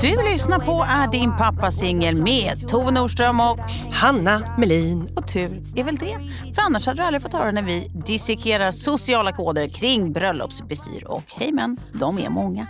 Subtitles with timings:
[0.00, 3.58] Du lyssnar på Är din pappa singel med Tove Nordström och
[3.92, 5.08] Hanna Melin.
[5.16, 6.18] Och tur är väl det.
[6.54, 11.04] För annars hade du aldrig fått höra när vi dissekerar sociala koder kring bröllopsbestyr.
[11.06, 12.66] Och hej men, de är många.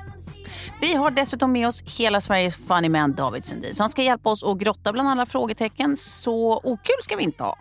[0.81, 4.45] Vi har dessutom med oss hela Sveriges funny man David Sundin som ska hjälpa oss
[4.45, 5.97] att grotta bland alla frågetecken.
[5.97, 7.59] Så okul ska vi inte ha.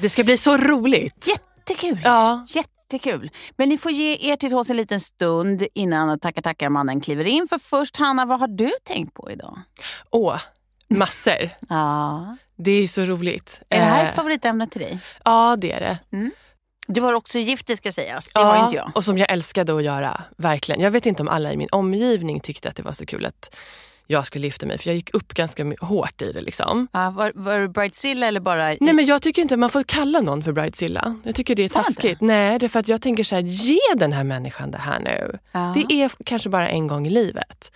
[0.00, 1.28] Det ska bli så roligt.
[1.28, 2.00] Jättekul!
[2.04, 2.46] Ja.
[2.92, 3.30] Jättekul.
[3.56, 7.26] Men ni får ge er till tåls en liten stund innan tackar tackar mannen kliver
[7.26, 7.48] in.
[7.48, 9.58] För först Hanna, vad har du tänkt på idag?
[10.10, 10.38] Åh,
[10.88, 11.50] massor.
[11.68, 12.36] Ja.
[12.58, 13.60] Det är ju så roligt.
[13.68, 14.98] Är det här Eh, ett favoritämne till dig?
[15.24, 15.98] Ja, det är det.
[16.86, 18.24] Du var också gift, det ska sägas.
[18.32, 18.92] Det ja, var inte jag.
[18.94, 20.80] Och som jag älskade att göra, verkligen.
[20.80, 23.54] Jag vet inte om alla i min omgivning tyckte att det var så kul att
[24.06, 24.78] jag skulle gifta mig.
[24.78, 26.88] För jag gick upp ganska hårt i det liksom.
[26.92, 28.64] Ja, var, var du bridezilla eller bara...
[28.64, 31.16] Nej men jag tycker inte man får kalla någon för bridezilla.
[31.22, 32.20] Jag tycker det är taskigt.
[32.20, 35.00] Nej, det är för att jag tänker så här, ge den här människan det här
[35.00, 35.38] nu.
[35.52, 35.74] Ja.
[35.74, 37.72] Det är kanske bara en gång i livet.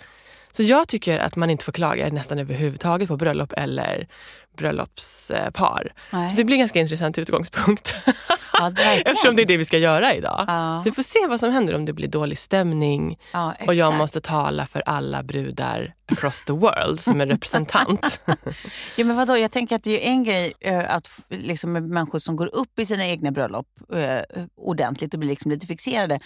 [0.52, 4.08] Så jag tycker att man inte får klaga nästan överhuvudtaget på bröllop eller
[4.56, 5.92] bröllopspar.
[6.10, 6.30] Nej.
[6.30, 7.94] Så det blir en ganska intressant utgångspunkt.
[8.52, 8.72] Ja.
[9.04, 10.44] Eftersom det är det vi ska göra idag.
[10.48, 10.80] Ja.
[10.84, 13.94] Så vi får se vad som händer om det blir dålig stämning Ja, och jag
[13.94, 18.20] måste tala för alla brudar across the world som en representant.
[18.96, 19.36] Ja, men vadå?
[19.36, 22.86] Jag tänker att det är en grej eh, att liksom, människor som går upp i
[22.86, 26.20] sina egna bröllop eh, ordentligt och blir liksom lite fixerade.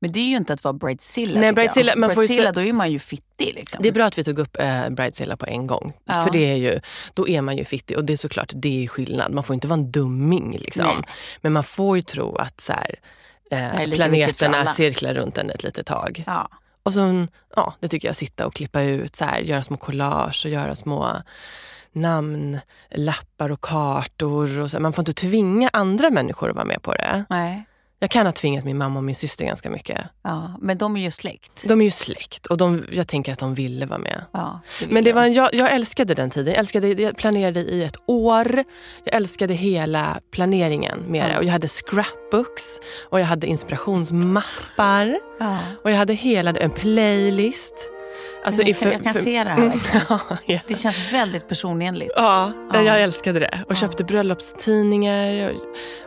[0.00, 1.40] Men det är ju inte att vara bridezilla.
[1.40, 3.52] Nej, bridezilla- man får ju bridezilla, då är man ju fittig.
[3.54, 3.82] Liksom.
[3.82, 5.92] Det är bra att vi tog upp eh, bridezilla på en gång.
[6.06, 6.80] För det är ju,
[7.14, 9.34] då är man ju fittig och det är såklart det är skillnad.
[9.34, 10.58] Man får inte vara en dumming.
[10.58, 10.84] Liksom.
[10.86, 11.04] Nej.
[11.40, 12.94] Men man får ju tro att så här,
[13.50, 16.24] är eh, planeterna cirklar runt en ett litet tag.
[16.26, 16.48] Ja.
[16.82, 17.26] Och så,
[17.56, 20.74] ja, det tycker jag, sitta och klippa ut, så här, göra små collage och göra
[20.74, 21.16] små
[21.92, 24.60] namnlappar och kartor.
[24.60, 24.80] Och så.
[24.80, 27.24] Man får inte tvinga andra människor att vara med på det.
[27.28, 27.66] Nej.
[28.02, 30.00] Jag kan ha tvingat min mamma och min syster ganska mycket.
[30.22, 31.64] Ja, men de är ju släkt.
[31.68, 34.24] De är ju släkt och de, jag tänker att de ville vara med.
[34.32, 35.14] Ja, vill Men det de.
[35.14, 36.52] var, jag, jag älskade den tiden.
[36.52, 38.64] Jag, älskade, jag planerade i ett år.
[39.04, 41.32] Jag älskade hela planeringen med det.
[41.32, 41.38] Ja.
[41.38, 42.80] Och jag hade scrapbooks
[43.10, 45.18] och jag hade inspirationsmappar.
[45.38, 45.58] Ja.
[45.84, 47.74] Och jag hade hela en playlist.
[48.44, 50.06] Alltså, jag, kan, jag kan se det här verkligen.
[50.08, 50.60] ja, ja.
[50.66, 52.12] Det känns väldigt personenligt.
[52.16, 52.82] Ja, Ja.
[52.82, 53.60] jag älskade det.
[53.68, 55.48] Och köpte bröllopstidningar.
[55.50, 55.54] Och,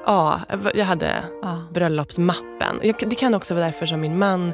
[0.06, 0.40] ja,
[0.74, 1.12] jag hade
[1.72, 2.80] bröllopsmappen.
[2.82, 4.54] Jag, det kan också vara därför som min man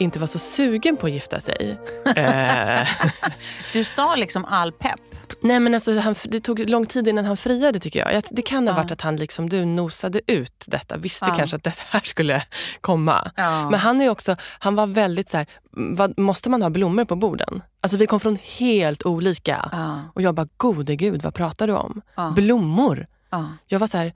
[0.00, 1.78] inte var så sugen på att gifta sig.
[2.16, 2.88] eh,
[3.72, 5.00] Du stal liksom all pepp.
[5.40, 8.22] nej men alltså, han, det tog lång tid innan han friade tycker jag.
[8.30, 8.82] det kan ha Ja.
[8.82, 10.96] varit att han liksom du nosade ut detta.
[10.96, 11.34] Visste Ja.
[11.36, 12.42] kanske att det här skulle
[12.80, 13.30] komma.
[13.36, 13.70] Ja.
[13.70, 17.16] Men han är också, han var väldigt så här, vad, måste man ha blommor på
[17.16, 17.62] borden?
[17.80, 19.70] Alltså vi kom från helt olika.
[20.14, 22.02] Och jag bara, gode gud vad pratar du om?
[22.36, 23.06] Blommor?
[23.30, 23.46] Ja.
[23.66, 24.12] Jag var så här,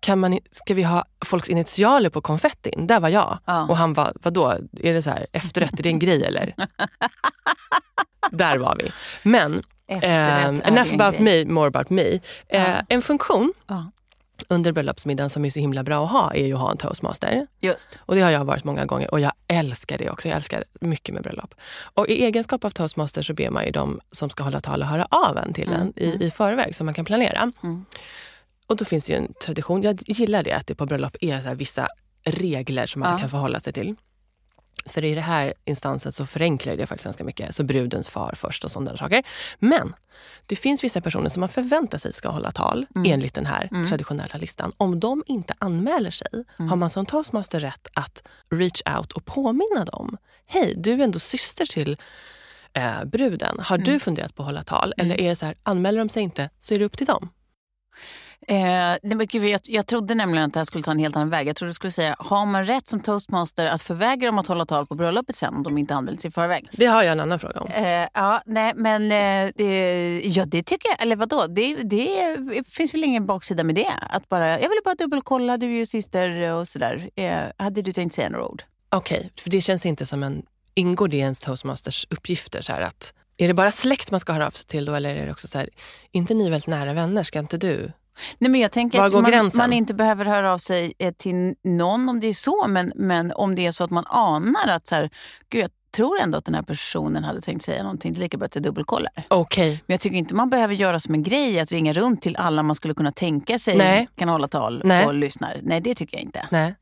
[0.00, 2.86] kan man, ska vi ha folks initialer på konfettin?
[2.86, 3.38] Där var jag.
[3.44, 3.66] Ja.
[3.68, 6.54] Och han var, vadå, är det så här, efterrätt, är det en grej eller?
[8.30, 8.92] Där var vi.
[9.22, 11.44] Men, är enough en about grej.
[11.44, 12.02] me, more about me.
[12.12, 12.82] Eh, Ja.
[12.88, 13.90] En funktion Ja.
[14.48, 17.46] under bröllopsmiddagen som är så himla bra att ha är ju att ha en toastmaster.
[17.60, 17.98] Just.
[18.02, 20.28] Och det har jag varit många gånger och jag älskar det också.
[20.28, 21.54] Jag älskar mycket med bröllop.
[21.94, 24.88] Och i egenskap av toastmaster så ber man ju de som ska hålla tal att
[24.88, 27.52] höra av en till Mm, en i, i förväg så man kan planera.
[27.62, 27.84] Mm.
[28.68, 31.40] Och då finns det ju en tradition, jag gillar det att det på bröllop är
[31.40, 31.88] så vissa
[32.24, 33.18] regler som man Ja.
[33.18, 33.94] kan förhålla sig till.
[34.86, 37.54] För i det här instansen så förenklar det faktiskt ganska mycket.
[37.54, 39.22] Så brudens far först och sådana saker.
[39.58, 39.94] Men
[40.46, 43.12] det finns vissa personer som man förväntar sig ska hålla tal Mm.
[43.12, 44.72] enligt den här traditionella listan.
[44.76, 46.68] Om de inte anmäler sig Mm.
[46.68, 50.16] har man som toastmaster rätt att reach out och påminna dem.
[50.46, 51.96] Hej, du är ändå syster till
[52.72, 53.58] eh, bruden.
[53.60, 53.84] Har Mm.
[53.92, 54.94] du funderat på att hålla tal?
[54.96, 57.28] Eller är det så här, anmäler de sig inte så är det upp till dem.
[58.50, 61.16] Eh, nej, men gud, jag, jag trodde nämligen att det här skulle ta en helt
[61.16, 61.48] annan väg.
[61.48, 64.66] Jag trodde du skulle säga, har man rätt som toastmaster att förvägra dem att hålla
[64.66, 66.68] tal på bröllopet sen om de inte anmält sig i förväg?
[66.72, 67.68] Det har jag en annan fråga om.
[67.70, 71.02] Eh, ja, nej, men eh, det, ja, det tycker jag.
[71.02, 71.46] Eller vadå?
[71.46, 72.36] Det, det
[72.68, 73.92] finns väl ingen baksida med det?
[74.10, 77.10] Att bara, jag ville bara dubbelkolla, du är ju syster och sådär.
[77.16, 78.62] Eh, hade du tänkt säga några ord?
[78.90, 80.42] Okej, för det känns inte som en...
[80.74, 82.62] Ingår det i ens toastmasters uppgifter?
[82.62, 84.94] Så här att, är det bara släkt man ska höra av sig till då?
[84.94, 85.68] Eller är det också så här,
[86.12, 87.22] inte ni väldigt nära vänner?
[87.22, 87.92] Ska inte du?
[88.38, 89.58] Nej, men jag tänker Var att går man, gränsen?
[89.58, 92.66] man inte behöver höra av sig eh, till någon om det är så.
[92.68, 95.10] Men, men om det är så att man anar att så här,
[95.50, 98.12] Gud, jag tror ändå att den här personen hade tänkt säga någonting.
[98.12, 99.12] Det är lika bra att jag dubbelkollar.
[99.28, 99.70] Okej.
[99.86, 102.62] Men jag tycker inte man behöver göra som en grej att ringa runt till alla
[102.62, 104.08] man skulle kunna tänka sig Nej.
[104.16, 105.06] kan hålla tal Nej.
[105.06, 105.60] och lyssnar.
[105.62, 106.46] Nej, det tycker jag inte.
[106.50, 106.74] Nej.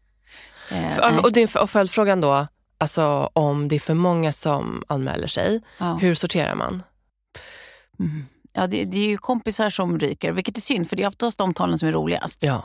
[0.71, 1.19] Eh.
[1.19, 2.47] Och, din, och följdfrågan då,
[2.79, 5.95] alltså om det är för många som anmäler sig, Ja.
[5.95, 6.83] hur sorterar man?
[8.01, 8.27] Mm.
[8.57, 11.39] Ja, det, det är ju kompisar som ryker, vilket är synd för det är oftast
[11.39, 12.43] de talen som är roligast.
[12.43, 12.63] Ja.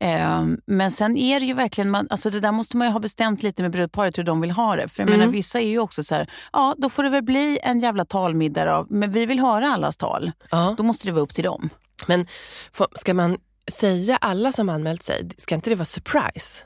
[0.00, 3.00] Eh, men sen är det ju verkligen, man, alltså det där måste man ju ha
[3.00, 4.88] bestämt lite med brudparet hur de vill ha det.
[4.88, 5.18] För jag Mm.
[5.20, 8.04] menar, vissa är ju också så här, ja då får det väl bli en jävla
[8.04, 10.32] talmiddag då, men vi vill höra allas tal.
[10.50, 10.74] Ja.
[10.76, 11.68] Då måste det vara upp till dem.
[12.06, 12.26] Men
[12.94, 13.36] ska man
[13.72, 16.62] säga alla som anmält sig, ska inte det vara surprise?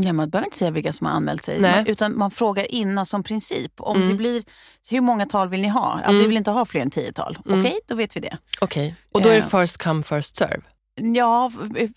[0.00, 3.06] Ja, man behöver inte säga vilka som har anmält sig, man, utan man frågar innan
[3.06, 3.72] som princip.
[3.80, 4.08] Om Mm.
[4.08, 4.42] det blir,
[4.90, 6.00] hur många tal vill ni ha?
[6.04, 7.38] Ja, Vi vill inte ha fler än tio tal.
[7.46, 7.60] Mm.
[7.60, 8.38] Okej, då vet vi det.
[8.60, 8.94] Okej.
[9.12, 9.60] Och då är det Eh.
[9.60, 10.60] first come first serve?
[11.00, 11.52] Ja,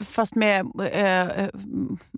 [0.06, 1.50] fast med eh, eh,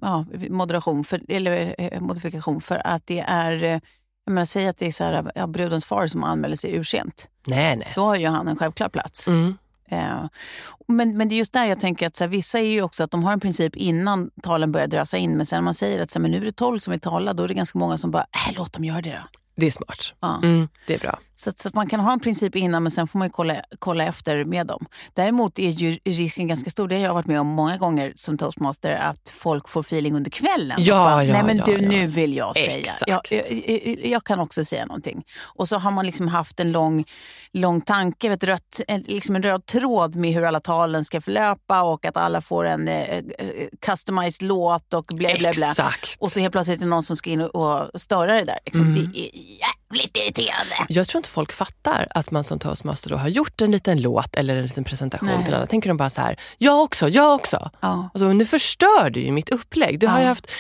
[0.01, 2.61] ja, moderation, för, eller eh, modifikation.
[2.61, 3.79] För att det är, eh,
[4.25, 7.27] jag menar, säg att det är så här, ja, brudens far som anmäler sig ursent.
[7.47, 7.91] Nej, nej.
[7.95, 9.27] Då har ju han en självklar plats.
[9.27, 9.57] Mm.
[9.91, 10.25] Eh,
[10.87, 13.03] men, men det är just där jag tänker att så här, vissa är ju också
[13.03, 15.37] att de har en princip innan talen börjar drösa in.
[15.37, 16.99] Men sen när man säger att så här, men nu är det tolv som vill
[16.99, 19.39] tala, då är det ganska många som bara, äh, låt dem göra det då.
[19.55, 20.13] Det är smart.
[20.19, 20.39] Ja.
[20.43, 21.19] Mm, det är bra.
[21.39, 23.55] Så, att, så att man kan ha en princip innan men sen får man kolla,
[23.79, 24.85] kolla efter med dem.
[25.13, 28.37] Däremot är ju risken ganska stor, det har jag varit med om många gånger som
[28.37, 30.77] toastmaster, att folk får feeling under kvällen.
[30.79, 31.89] Ja, bara, ja, Nej men ja, du, ja.
[31.89, 32.77] nu vill jag säga.
[32.77, 33.03] Exakt.
[33.07, 35.23] Jag, jag, jag, kan också säga någonting.
[35.41, 37.05] Och så har man liksom haft en lång,
[37.53, 41.81] lång tanke, ett rött, en, liksom en röd tråd med hur alla talen ska förlöpa
[41.81, 43.23] och att alla får en eh, eh,
[43.81, 45.69] customized låt och blä blä blä.
[45.69, 46.17] Exakt.
[46.19, 48.59] Och så helt plötsligt är det någon som ska in och, och störa det där.
[48.65, 48.87] Liksom.
[48.87, 49.11] Mm.
[49.11, 49.29] Det är
[49.93, 50.75] jävligt irriterande.
[50.89, 54.35] Jag tror inte folk fattar att man som toastmaster då har gjort en liten låt
[54.35, 55.45] eller en liten presentation Nej.
[55.45, 55.67] till alla.
[55.67, 57.69] tänker de bara så här, jag också, jag också.
[57.81, 58.09] Ja.
[58.13, 59.99] Alltså, nu förstör du ju mitt upplägg.
[59.99, 60.29] Du har ju Ja.
[60.29, 60.51] haft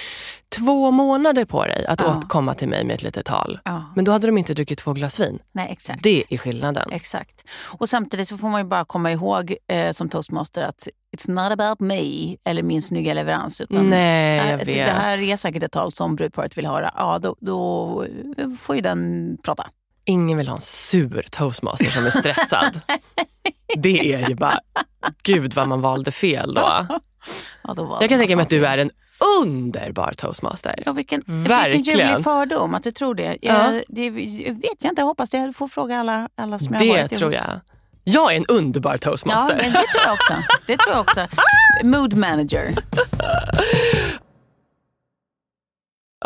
[0.57, 2.17] två månader på dig att Ja.
[2.17, 3.59] återkomma till mig med ett litet tal.
[3.63, 3.91] Ja.
[3.95, 5.39] Men då hade de inte druckit två glas vin.
[5.51, 6.03] Nej, exakt.
[6.03, 6.89] Det är skillnaden.
[6.91, 7.43] Exakt.
[7.65, 10.87] Och samtidigt så får man ju bara komma ihåg eh, som toastmaster att
[11.17, 13.61] it's not about me eller min snygga leverans.
[13.61, 14.65] Utan Nej, jag eh, vet.
[14.65, 16.91] Det här är säkert ett tal som brudparet vill höra.
[16.95, 18.05] Ja, då, då
[18.59, 19.67] får ju den prata.
[20.05, 22.81] Ingen vill ha en sur toastmaster som är stressad.
[23.77, 24.59] det är ju bara,
[25.23, 26.61] gud vad man valde fel då.
[26.61, 28.91] Ja, då Jag kan det tänka mig att du är en
[29.43, 30.83] underbar toastmaster.
[30.85, 31.99] Ja, vilken, vilken Verkligen.
[31.99, 33.37] ljuvlig fördom att du tror det.
[33.41, 33.73] Ja.
[33.73, 35.37] Jag, det vet jag inte, jag hoppas det.
[35.37, 37.35] Jag får fråga alla, alla som jag har Det varit tror hos.
[37.35, 37.59] jag.
[38.09, 39.55] Jag är en underbar Ja, toastmaster.
[39.55, 40.33] men det tror jag också.
[40.67, 41.27] Det tror jag också.
[41.83, 42.73] Mood manager.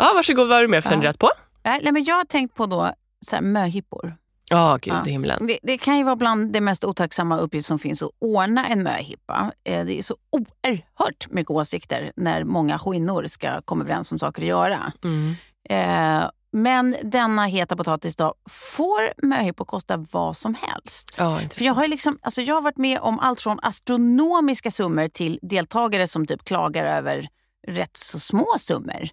[0.00, 1.30] Ja, varsågod, vad har du mer funderat på?
[1.64, 2.92] Nej, men jag har tänkt på då
[3.26, 4.16] så här, möhippor.
[4.50, 5.02] Ja, gud Ja.
[5.02, 5.46] himlen.
[5.46, 8.82] Det, det kan ju vara bland det mest otacksamma uppgift som finns att ordna en
[8.82, 9.52] möhippa.
[9.64, 14.42] Eh, Det är så oerhört mycket åsikter när många skinnor ska komma överens om saker
[14.42, 14.92] att göra.
[15.04, 15.34] Mm.
[15.68, 21.16] Eh, Men denna heta potatis då, får möhippor kosta vad som helst?
[21.18, 25.08] Ja, För jag har, liksom, alltså jag har varit med om allt från astronomiska summor
[25.08, 27.28] till deltagare som typ klagar över
[27.66, 29.08] rätt så små summor.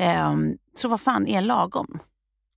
[0.00, 1.98] Ehm, så vad fan är lagom?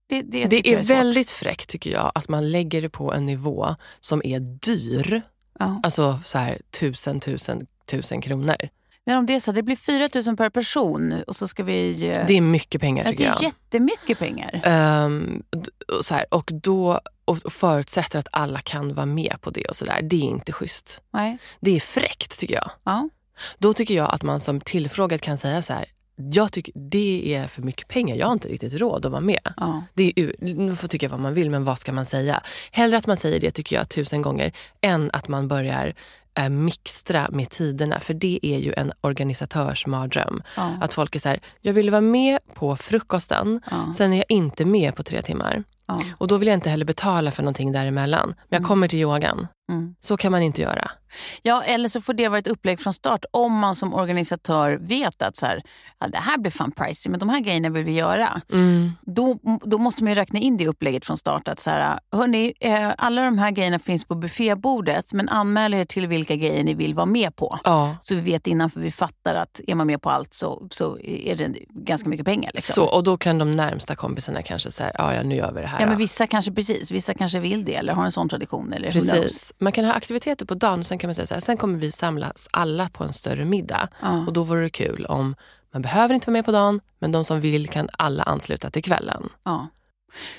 [0.09, 0.89] Det, det, Det är svårt.
[0.97, 5.21] väldigt fräckt tycker jag att man lägger det på en nivå som är dyr.
[5.59, 5.79] Ja.
[5.83, 8.55] Alltså så här tusen, tusen, tusen kronor.
[9.07, 12.07] Men om det är så, det blir 4 000 per person och så ska vi...
[12.09, 13.43] eh, Det är mycket pengar tycker det är jag.
[13.43, 14.51] jättemycket pengar.
[15.51, 19.65] D- och, så här, och då och förutsätter att alla kan vara med på det
[19.65, 20.01] och sådär.
[20.01, 21.01] Det är inte schysst.
[21.13, 21.37] Nej.
[21.59, 22.69] Det är fräckt tycker jag.
[22.83, 23.09] Ja.
[23.57, 25.85] Då tycker jag att man som tillfrågad kan säga så här.
[26.19, 28.15] Jag tycker det är för mycket pengar.
[28.15, 29.53] Jag har inte riktigt råd att vara med.
[29.57, 29.83] Ja.
[29.93, 32.41] Det är, man får tycka vad man vill, men vad ska man säga?
[32.71, 35.93] Hellre att man säger det tycker jag tusen gånger än att man börjar
[36.39, 37.99] eh, mixtra med tiderna.
[37.99, 40.43] För det är ju en organisatörs mardröm.
[40.55, 40.77] Ja.
[40.81, 43.93] Att folk är så här, jag vill vara med på frukosten, Ja.
[43.97, 45.63] sen är jag inte med på tre timmar.
[45.87, 46.01] Ja.
[46.17, 48.27] Och då vill jag inte heller betala för någonting däremellan.
[48.49, 49.47] Men jag kommer till yogan.
[49.69, 49.95] Mm.
[49.99, 50.91] Så kan man inte göra.
[51.41, 55.21] ja, eller så får det vara ett upplägg från start om man som organisatör vet
[55.21, 55.61] att så här,
[55.99, 58.41] ja, det här blir fan pricey, men de här grejerna vill vi göra.
[59.01, 61.47] Då, då måste man ju räkna in det upplägget från start.
[61.47, 65.85] Att så här, hörni, eh, alla de här grejerna finns på buffébordet, men anmäl er
[65.85, 67.59] till vilka grejer ni vill vara med på.
[67.63, 70.67] Ja, Så vi vet innan, för vi fattar att är man med på allt så,
[70.71, 72.51] så är det ganska mycket pengar.
[72.53, 72.73] Liksom.
[72.73, 75.67] så, och då kan de närmsta kompisarna kanske säga, ja, ja nu gör vi det
[75.67, 75.79] här.
[75.79, 78.73] Ja, men då." vissa kanske precis, vissa kanske vill det eller har en sån tradition.
[78.73, 78.91] Eller.
[78.91, 79.53] Precis.
[79.59, 81.79] Man kan ha aktiviteter på dagen och sen kan man säga så här, sen kommer
[81.79, 83.89] vi samlas alla på en större middag.
[84.01, 84.25] Ja.
[84.27, 85.35] Och då vore det kul om,
[85.73, 88.83] man behöver inte vara med på dagen, men de som vill kan alla ansluta till
[88.83, 89.29] kvällen.
[89.43, 89.67] Ja.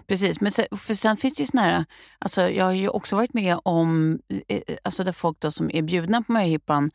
[0.07, 1.85] Precis, men sen, för sen finns det ju såna här,
[2.19, 5.83] alltså jag har ju också varit med om eh, alltså där folk då som är
[5.83, 6.91] bjudna på möhippan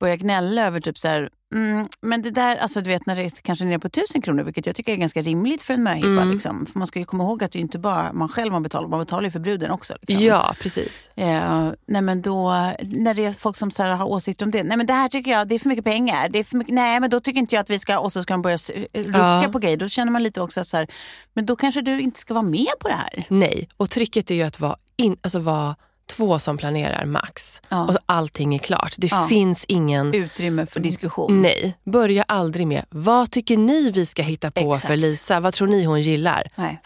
[0.00, 3.22] börjar gnälla över typ så här, mm, men det där, alltså du vet när det
[3.22, 6.08] är kanske nere på tusen kronor, vilket jag tycker är ganska rimligt för en möhippa.
[6.08, 6.30] Mm.
[6.30, 6.66] Liksom.
[6.66, 8.88] För man ska ju komma ihåg att det är inte bara man själv man betalar,
[8.88, 9.94] man betalar ju för bruden också.
[10.02, 10.26] Liksom.
[10.26, 11.10] Ja, precis.
[11.16, 12.50] Eh, nej men då,
[12.82, 14.62] när det är folk som så här har åsikter om det.
[14.62, 16.28] Nej men det här tycker jag, det är för mycket pengar.
[16.28, 18.22] Det är för mycket, nej men då tycker inte jag att vi ska, och så
[18.22, 19.48] ska de börja s- rucka Ja.
[19.52, 19.76] på grejer.
[19.76, 20.86] Då känner man lite också att så här,
[21.34, 23.24] men då kanske du inte ska vara med på det här.
[23.28, 25.76] Nej, och tricket är ju att vara, in, alltså vara
[26.08, 27.60] två som planerar max.
[27.68, 27.86] Ja.
[27.86, 28.94] Och så allting är klart.
[28.98, 29.26] Det Ja.
[29.28, 30.14] finns ingen...
[30.14, 31.42] Utrymme för diskussion.
[31.42, 34.86] Nej, börja aldrig med vad tycker ni vi ska hitta på Exakt.
[34.86, 35.40] för Lisa?
[35.40, 36.48] Vad tror ni hon gillar?
[36.56, 36.80] Nej.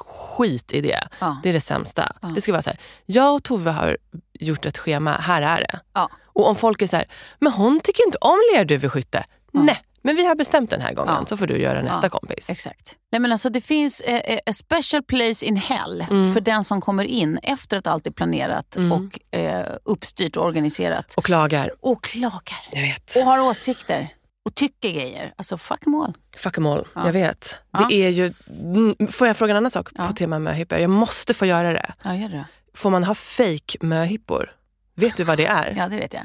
[0.00, 1.08] Skit i det.
[1.18, 1.36] Ja.
[1.42, 2.12] Det är det sämsta.
[2.34, 3.96] Det ska vara så här, jag och Tove har
[4.40, 5.80] gjort ett schema, här är det.
[6.24, 7.06] Och om folk är så här,
[7.38, 9.24] men hon tycker inte om lerduveskytte.
[9.52, 11.26] Nej, men vi har bestämt den här gången Ja.
[11.26, 12.08] så får du göra nästa Ja.
[12.08, 12.50] kompis.
[12.50, 12.96] Exakt.
[13.12, 16.34] Nej, men alltså, det finns eh, eh, a special place in hell Mm.
[16.34, 21.14] för den som kommer in efter att allt är planerat och eh, uppstyrt och organiserat.
[21.16, 21.70] Och klagar.
[21.80, 22.60] Och klagar.
[22.72, 23.16] Jag vet.
[23.16, 24.08] Och har åsikter.
[24.44, 25.32] Och tycker grejer.
[25.36, 26.12] Alltså fuck them all.
[26.36, 26.86] Fuck em all.
[26.94, 27.06] Ja.
[27.06, 27.58] Jag vet.
[27.72, 27.86] Ja.
[27.88, 30.06] Det är ju, mm, får jag fråga en annan sak Ja.
[30.06, 30.78] på tema möhippor?
[30.78, 31.92] Jag måste få göra det.
[32.04, 32.44] Ja, gör det.
[32.74, 34.50] Får man ha fake möhippor?
[34.96, 35.74] Vet du vad det är?
[35.78, 36.22] Ja, det vet jag.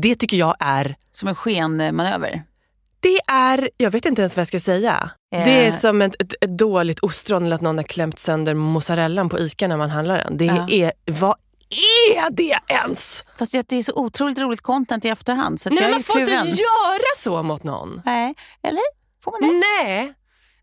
[0.00, 2.42] Det tycker jag är Som en skenmanöver.
[3.02, 5.10] Det är, jag vet inte ens vad jag ska säga.
[5.34, 5.44] Eh.
[5.44, 9.28] Det är som ett, ett, ett dåligt ostron eller att någon har klämt sönder mozzarellan
[9.28, 10.36] på ICA när man handlar den.
[10.36, 10.66] Det Ja.
[10.70, 11.34] är, vad
[12.14, 13.24] är det ens?
[13.38, 15.60] Fast det är så otroligt roligt content i efterhand.
[15.60, 16.46] Så Nej, man får inte kluven.
[16.46, 18.02] göra så mot någon.
[18.04, 18.82] Nej, eller?
[19.24, 19.66] Får man det?
[19.84, 20.14] Nej.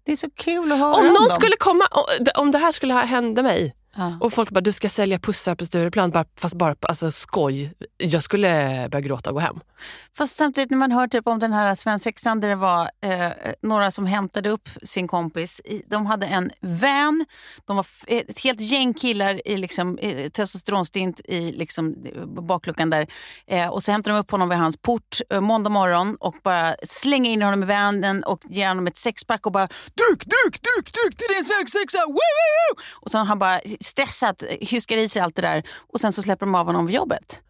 [0.05, 1.29] Det är så kul att höra Om någon dem.
[1.29, 1.83] skulle komma,
[2.35, 4.17] om det här skulle hända mig Ja.
[4.21, 7.73] och folk bara du ska sälja pussar på Stureplan bara- fast bara alltså, skoj.
[7.97, 8.49] Jag skulle
[8.91, 9.59] börja gråta och gå hem.
[10.17, 13.29] Fast samtidigt när man hör typ om den här svensexan där det var eh,
[13.61, 15.61] några som hämtade upp sin kompis.
[15.87, 17.25] De hade en van,
[17.65, 21.95] de var ett helt gäng killar i liksom, eh, testosteronstint i liksom,
[22.47, 23.07] bakluckan där.
[23.47, 26.75] Eh, och så hämtade de upp honom vid hans port eh, måndag morgon och bara
[26.83, 30.93] slänger in honom i vanen och ger honom ett sexpack och bara dryck, dryck, dryck,
[30.93, 31.99] dryck till din svensexa!
[33.01, 36.45] Och sen han bara stressat hyskar i sig allt det där och sen så släpper
[36.45, 37.41] de av honom vid jobbet.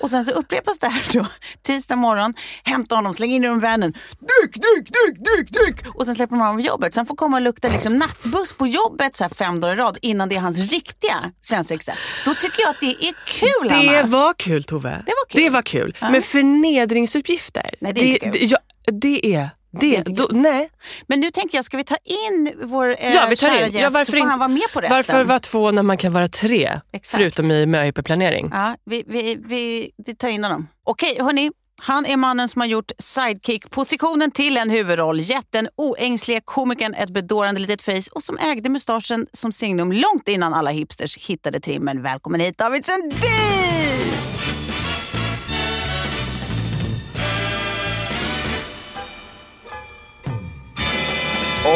[0.00, 1.26] Och sen så upprepas det här då.
[1.62, 3.92] Tisdag morgon, hämta honom, släng in i vanen.
[3.92, 5.94] Dryck, dryck, dryck, dryck, dryck!
[5.96, 6.96] Och sen släpper de honom vid jobbet.
[6.96, 10.28] Han får komma och lukta liksom nattbuss på jobbet så fem dagar i rad innan
[10.28, 11.92] det är hans riktiga svensexa.
[12.24, 14.06] Då tycker jag att det är kul, Det Anna.
[14.08, 15.02] var kul Tove.
[15.06, 15.42] Det var kul.
[15.42, 15.96] Det var kul.
[16.00, 16.10] Ja.
[16.10, 17.70] Men förnedringsuppgifter.
[17.80, 18.32] Nej, det är inte kul.
[18.32, 18.58] Det, ja,
[19.00, 19.50] det är...
[19.80, 20.70] Det, då, nej.
[21.06, 23.72] Men nu tänker jag, ska vi ta in vår eh, Ja, vi tar kära in.
[23.72, 24.96] gäst Ja, så får in- han vara med på resten?
[24.96, 26.80] Varför vara två när man kan vara tre?
[26.92, 27.20] Exakt.
[27.20, 28.48] Förutom i möhippeplanering.
[28.52, 30.68] Ja, vi, vi, vi, vi tar in honom.
[30.84, 31.50] Okej, hörni.
[31.82, 37.10] Han är mannen som har gjort sidekick-positionen till en huvudroll, gett den oängsliga komikern ett
[37.10, 42.02] bedårande litet face och som ägde mustaschen som signum långt innan alla hipsters hittade trimmen.
[42.02, 44.13] Välkommen hit David Sundin!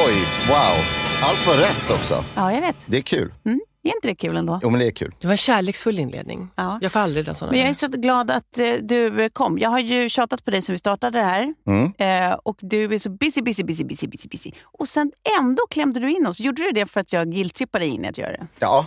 [0.06, 0.76] Oj, wow.
[1.22, 2.24] Allt var rätt också.
[2.34, 2.76] Ja, jag vet.
[2.86, 3.32] Det är kul.
[3.44, 4.60] Mm, är inte det kul ändå?
[4.62, 5.14] Jo, men det är kul.
[5.20, 6.48] Det var en kärleksfull inledning.
[6.54, 6.78] Ja.
[6.82, 7.50] Jag får aldrig den såna.
[7.50, 9.58] Men jag är så glad att eh, du eh, kom.
[9.58, 11.54] Jag har ju tjatat på dig sen vi startade det här.
[11.66, 11.92] Mm.
[11.98, 14.52] Eh, och du är så busy, busy, busy, busy, busy, busy.
[14.62, 16.40] Och sen ändå klämde du in oss.
[16.40, 18.46] Gjorde du det för att jag guilt-trippade in att göra det?
[18.58, 18.86] Ja.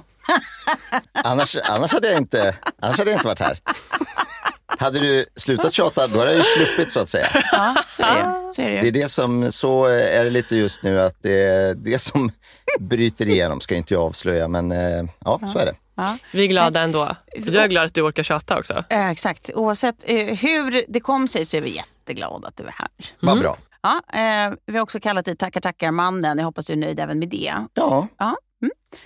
[1.11, 3.59] Annars, annars, hade jag inte, annars hade jag inte varit här.
[4.79, 7.27] Hade du slutat tjata, då hade ju sluppit så att säga.
[7.51, 8.53] Ja, så är det.
[8.53, 11.73] Så är det Det är det som, så är det lite just nu att det
[11.73, 12.31] det som
[12.79, 15.75] bryter igenom, ska inte jag avslöja, men eh, ja, så är det.
[15.95, 16.17] Ja.
[16.33, 17.15] Vi är glada ändå.
[17.35, 18.83] Jag är glad att du orkar tjata också.
[18.89, 19.49] Eh, exakt.
[19.55, 22.87] Oavsett eh, hur det kom sig så är vi jätteglada att du är här.
[23.19, 23.57] Vad bra.
[23.81, 26.37] Ja, eh, vi har också kallat dig Tackar tackar-mannen.
[26.37, 27.53] Jag hoppas du är nöjd även med det.
[27.73, 28.37] Ja, Ja.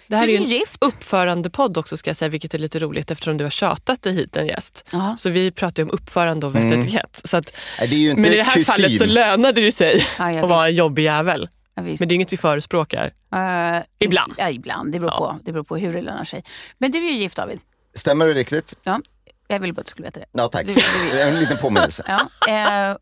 [0.08, 0.78] Det här Du är är ju en gift.
[0.86, 4.36] uppförandepodd också ska jag säga, vilket är lite roligt eftersom du har tjatat dig hit
[4.36, 4.86] en gäst.
[4.92, 5.16] Ja.
[5.18, 7.22] Så vi pratar ju om uppförande och vett och etikett.
[7.24, 8.66] Så att, Nej, det är ju inte men i det här kutym.
[8.74, 11.50] fallet så lönade det sig Ja, ja, att vara en jobbig jävel.
[11.76, 12.00] Ja, visst.
[12.00, 13.14] Men det är inget vi förespråkar.
[13.36, 14.34] Eh, Ibland.
[14.38, 14.92] Ja, ibland.
[14.92, 15.18] Det beror, Ja.
[15.18, 15.40] på.
[15.44, 16.44] det beror på hur det lönar sig.
[16.78, 17.60] Men du är ju gift David.
[17.94, 18.74] Stämmer det riktigt?
[18.84, 19.00] Ja.
[19.48, 20.26] Jag ville bara att du skulle veta det.
[20.32, 20.66] Ja, tack.
[20.66, 20.74] Du-
[21.12, 22.04] du- En liten påminnelse.
[22.08, 22.20] Ja.
[22.50, 22.98] Eh,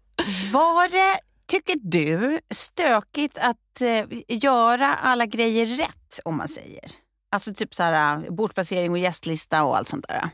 [0.51, 6.91] var det, tycker du, stökigt att eh, göra alla grejer rätt om man säger?
[7.31, 10.29] Alltså typ så här, bortplacering och gästlista och allt sånt där.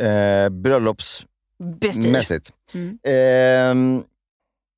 [0.00, 2.52] Eh, bröllopsmässigt.
[2.74, 2.98] Mm.
[3.04, 4.04] Ehm,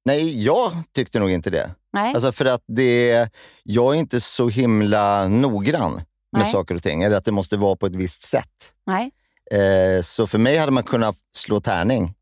[0.05, 1.71] nej, jag tyckte nog inte det.
[1.93, 2.15] Nej?
[2.15, 3.29] Alltså för att det,
[3.63, 5.95] jag är inte så himla noggrann
[6.33, 6.53] med Nej.
[6.53, 7.03] saker och ting.
[7.03, 8.75] Eller att det måste vara på ett visst sätt.
[8.87, 9.11] Nej?
[9.51, 12.15] Eh, så för mig hade man kunnat slå tärning.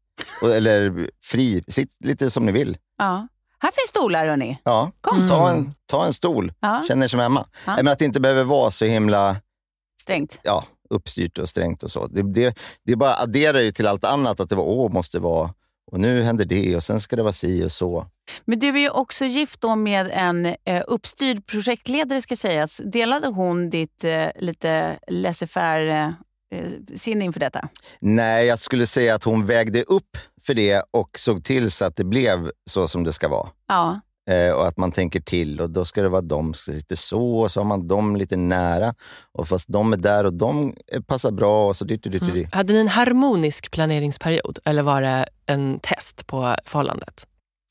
[0.42, 2.76] Eller fri, sitt lite som ni vill.
[2.98, 3.28] Ja.
[3.58, 4.58] Här finns stolar hörni.
[4.64, 5.28] Ja, Kom.
[5.28, 6.82] ta, en, ta en stol, Ja.
[6.88, 7.46] känn er som hemma.
[7.66, 7.76] Ja.
[7.76, 9.36] Men att det inte behöver vara så himla
[10.02, 10.38] Strängt.
[10.42, 12.06] ja, uppstyrt och strängt och så.
[12.06, 15.54] Det, det, det bara adderar ju till allt annat att det var, åh, måste vara,
[15.92, 18.06] och nu händer det och sen ska det vara si och så.
[18.44, 22.80] Men du är ju också gift då med en eh, uppstyrd projektledare ska sägas.
[22.84, 26.14] Delade hon ditt eh, lite laissez-faire
[26.54, 26.64] eh,
[26.96, 27.68] sinne inför detta?
[28.00, 31.96] Nej, jag skulle säga att hon vägde upp för det och såg till så att
[31.96, 33.48] det blev så som det ska vara.
[33.68, 34.00] Ja.
[34.30, 37.38] Eh, och att man tänker till och då ska det vara de som sitter så
[37.38, 38.94] och så har man dem lite nära.
[39.32, 42.54] Och fast de är där och de eh, passar bra och så dyrt, dyrt, dyrt.
[42.54, 47.26] Hade ni en harmonisk planeringsperiod eller var det en test på förhållandet?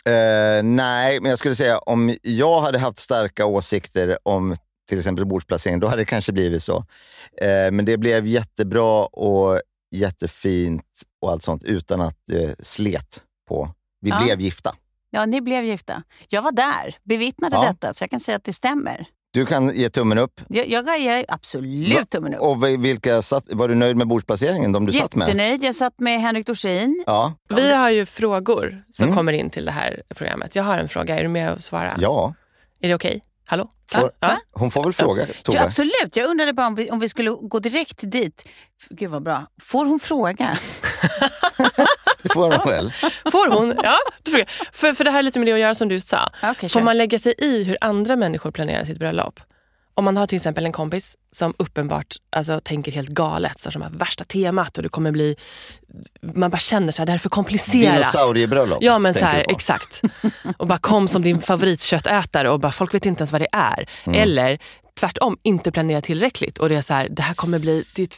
[0.05, 4.55] Eh, nej, men jag skulle säga om jag hade haft starka åsikter om
[4.89, 6.77] till exempel bordsplacering, då hade det kanske blivit så.
[7.41, 9.61] Eh, men det blev jättebra och
[9.95, 10.83] jättefint
[11.21, 13.69] och allt sånt utan att det eh, slet på.
[14.01, 14.23] Vi Ja.
[14.23, 14.75] blev gifta.
[15.09, 16.03] Ja, ni blev gifta.
[16.27, 17.61] Jag var där, bevittnade Ja.
[17.67, 19.05] detta, så jag kan säga att det stämmer.
[19.33, 20.41] Du kan ge tummen upp.
[20.47, 22.41] Jag, jag ger absolut Va- tummen upp.
[22.41, 25.27] Och vi- vilka satt, var du nöjd med bordsplaceringen, de du satt med?
[25.27, 25.63] Jättenöjd.
[25.63, 27.03] Jag satt med Henrik Dorsin.
[27.05, 27.33] Ja.
[27.49, 29.15] Vi har ju frågor som Mm.
[29.17, 30.55] kommer in till det här programmet.
[30.55, 31.97] Jag har en fråga, är du med och svara?
[31.99, 32.33] ja.
[32.79, 33.21] Är det okej?
[33.45, 33.69] Hallå?
[33.91, 34.37] Får, Ja?
[34.53, 35.57] Hon får väl fråga, Tove.
[35.57, 36.15] Ja, absolut.
[36.15, 38.49] Jag undrade bara om vi, om vi skulle gå direkt dit.
[38.89, 39.47] Gud vad bra.
[39.61, 40.57] Får hon fråga?
[42.21, 42.93] Det får hon väl.
[43.31, 43.79] Får hon?
[43.83, 44.47] Ja, du frågar.
[44.71, 46.29] För, för det här är lite med det att göra som du sa.
[46.43, 46.81] Okej, Får kör.
[46.81, 49.39] man lägga sig i hur andra människor planerar sitt bröllop?
[49.97, 53.81] Om man har till exempel en kompis som uppenbart alltså, tänker helt galet, så som
[53.81, 55.35] har värsta temat och det kommer bli...
[56.21, 57.93] Man bara känner så här, det här är för komplicerat.
[57.93, 58.77] Dinosauriebröllop.
[58.81, 60.01] Ja men så här, exakt.
[60.57, 63.89] Och bara kom som din favoritköttätare och bara folk vet inte ens vad det är.
[64.03, 64.21] Mm.
[64.21, 64.59] Eller
[64.99, 68.09] tvärtom, inte planera tillräckligt och det är så här, det här kommer bli det är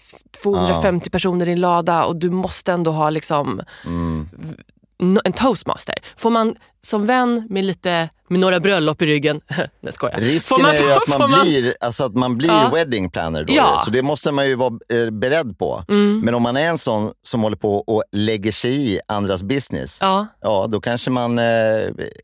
[0.43, 5.19] 250 personer i din lada och du måste ändå ha liksom Mm.
[5.23, 5.95] en toastmaster.
[6.15, 6.55] Får man
[6.87, 9.41] som vän med lite med några bröllop i ryggen,
[9.81, 10.17] nej skojar.
[10.19, 12.69] Risken man- är ju att får man, blir, alltså att man blir Ja.
[12.73, 13.53] wedding planner då.
[13.53, 13.81] Ja.
[13.85, 15.83] Så det måste man ju vara eh, beredd på.
[15.89, 16.19] Mm.
[16.19, 19.97] Men om man är en sån som håller på och lägger sig i andras business,
[20.01, 21.45] ja, Ja, då kanske man eh,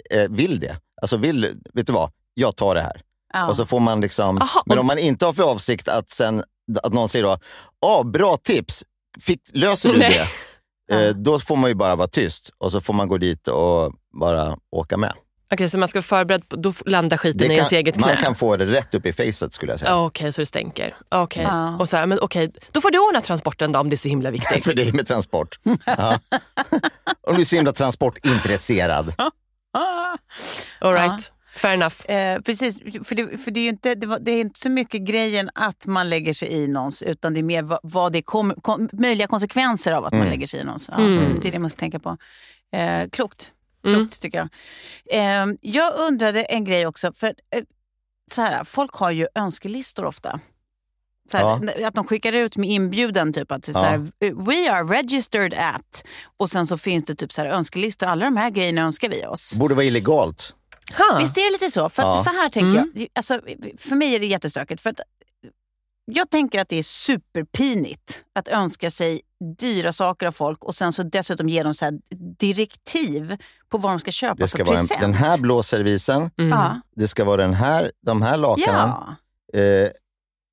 [0.10, 0.78] eh, vill det.
[1.02, 3.02] Alltså vill, vet du vad, jag tar det här.
[3.34, 3.48] Ja.
[3.50, 6.44] Och så får man liksom, Aha, men om man inte har för avsikt att sen,
[6.84, 7.38] att någon säger då,
[7.86, 8.84] ah, bra tips,
[9.22, 10.10] Fick, löser du Nej.
[10.10, 10.28] det?
[10.92, 13.94] Eh, då får man ju bara vara tyst och så får man gå dit och
[14.22, 15.14] bara åka med.
[15.54, 18.08] okej så man ska vara förberedd på, då landar skiten Det i ens eget knä.
[18.08, 19.92] man kan få det rätt upp i facet skulle jag säga.
[19.92, 20.96] Ja, Okej, så det stänker.
[21.10, 21.44] Okej.
[21.44, 21.78] Ja.
[21.80, 24.10] Och så här, men okej, då får du ordna transporten då om det är så
[24.10, 24.64] himla viktigt.
[24.66, 25.60] För dig med transport.
[25.86, 26.20] Ja.
[27.28, 29.14] Om du är så himla transportintresserad.
[30.80, 31.32] All right.
[31.56, 32.12] Fair enough.
[32.12, 34.70] Eh, precis, för, det, för det, är ju inte, det, var, det är inte så
[34.70, 38.22] mycket grejen att man lägger sig i någons utan det är mer vad, vad det
[38.22, 40.90] kom, kom, möjliga konsekvenser av att man lägger sig i någons.
[40.92, 41.40] Ja, Mm.
[41.42, 42.18] Det är det man ska tänka på.
[42.76, 43.52] Eh, klokt,
[43.86, 43.96] Mm.
[44.00, 44.50] klokt tycker jag.
[45.20, 47.14] Eh, jag undrade en grej också.
[47.14, 47.64] För, eh,
[48.32, 50.40] så här, folk har ju önskelistor ofta.
[51.32, 53.80] Så här, Att de skickar ut med inbjudan, typ att så Ja.
[53.84, 53.98] här,
[54.46, 56.04] we are registered at.
[56.38, 58.08] Och sen så finns det typ så här önskelistor.
[58.08, 59.54] Alla de här grejerna önskar vi oss.
[59.54, 60.56] Borde vara illegalt.
[60.98, 61.20] Ha.
[61.20, 61.90] Visst är det lite så?
[61.90, 62.24] För att Ja.
[62.24, 62.92] så här tänker Mm.
[62.96, 63.08] jag.
[63.16, 63.40] Alltså,
[63.78, 64.82] för mig är det jättestökigt.
[64.82, 65.00] För att,
[66.06, 69.22] jag tänker att det är superpinigt att önska sig
[69.60, 72.00] dyra saker av folk och sen så dessutom ge dem så
[72.40, 73.38] direktiv
[73.70, 75.02] på vad de ska köpa Det ska för vara en, present.
[75.02, 76.60] den här blåservisen, Mm.
[76.96, 78.90] det ska vara den här, de här lakanen.
[79.54, 79.60] Ja.
[79.60, 79.90] Eh,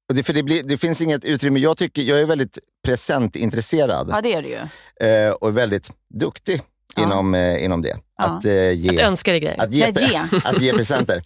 [0.08, 1.60] och det, för det, blir, det finns inget utrymme.
[1.60, 5.06] Jag, tycker, jag är väldigt presentintresserad ja, det är det ju.
[5.08, 6.62] eh, och väldigt duktig
[6.96, 7.02] Ja.
[7.02, 7.96] inom, eh, inom det.
[8.24, 9.60] Att, eh, ge, Att önska dig grejer.
[9.60, 10.20] att, ge, ge.
[10.44, 11.22] att ge presenter.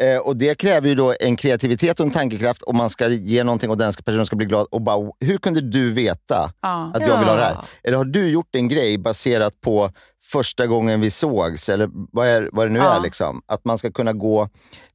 [0.00, 3.44] Eh, och det kräver ju då en kreativitet och en tankekraft och man ska ge
[3.44, 4.66] någonting och den ska, personen ska bli glad.
[4.70, 6.90] Och bara, hur kunde du veta Ja.
[6.94, 7.56] att jag vill ha det här?
[7.84, 9.90] Eller har du gjort en grej baserat på
[10.32, 12.96] första gången vi sågs eller vad, är, vad det nu Ja.
[12.96, 13.00] är.
[13.02, 13.42] Liksom.
[13.46, 14.48] Att man ska kunna gå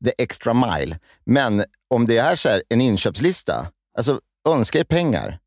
[0.05, 0.99] the extra mile.
[1.25, 5.39] Men om det är så här, en inköpslista, alltså önska er pengar.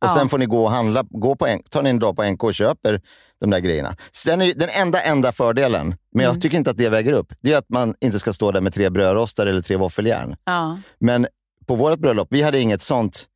[0.00, 0.14] Och Ja.
[0.14, 2.44] sen får ni gå och handla, gå på en, tar ni en dag på NK
[2.44, 3.00] och köper
[3.40, 3.96] de där grejerna.
[4.12, 6.34] Så den, är, den enda, enda fördelen, men Mm.
[6.34, 8.60] jag tycker inte att det väger upp, det är att man inte ska stå där
[8.60, 10.36] med tre brödrostar eller tre våffeljärn.
[10.44, 10.78] Ja.
[10.98, 11.26] Men
[11.66, 13.26] på vårt bröllop, vi hade inget sånt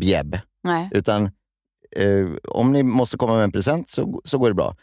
[0.00, 0.38] bjäbb.
[0.64, 0.88] Nej.
[0.92, 1.24] Utan
[1.96, 4.76] eh, om ni måste komma med en present så, så går det bra.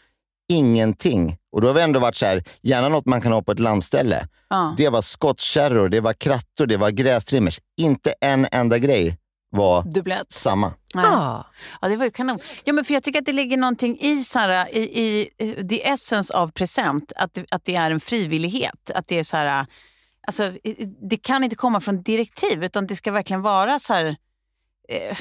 [0.52, 1.36] Ingenting.
[1.52, 3.58] Och då har vi ändå varit så här, gärna något man kan ha på ett
[3.58, 4.28] landställe.
[4.50, 4.74] Ja.
[4.76, 7.60] Det var skottkärror, det var krattor, det var grästrimmers.
[7.76, 9.18] Inte en enda grej
[9.50, 10.32] var Dubblett.
[10.32, 10.72] samma.
[10.94, 11.04] Nej.
[11.06, 11.46] Ah.
[11.80, 12.38] Ja, det var ju kanon.
[12.64, 15.88] Ja, men för jag tycker att det ligger någonting i, Sara, i, i eh, the
[15.88, 18.90] essence av present, att, det- att det är en frivillighet.
[18.94, 19.66] Att det är så här,
[20.26, 20.52] alltså,
[21.10, 24.16] det kan inte komma från direktiv, utan det ska verkligen vara så här,
[24.88, 25.16] eh,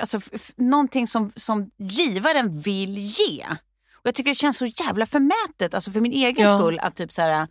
[0.00, 0.20] alltså,
[0.56, 3.44] någonting som, som givaren vill ge.
[3.92, 6.58] Och Jag tycker det känns så jävla förmätet, alltså för min egen Ja.
[6.58, 7.48] skull, att typ så här,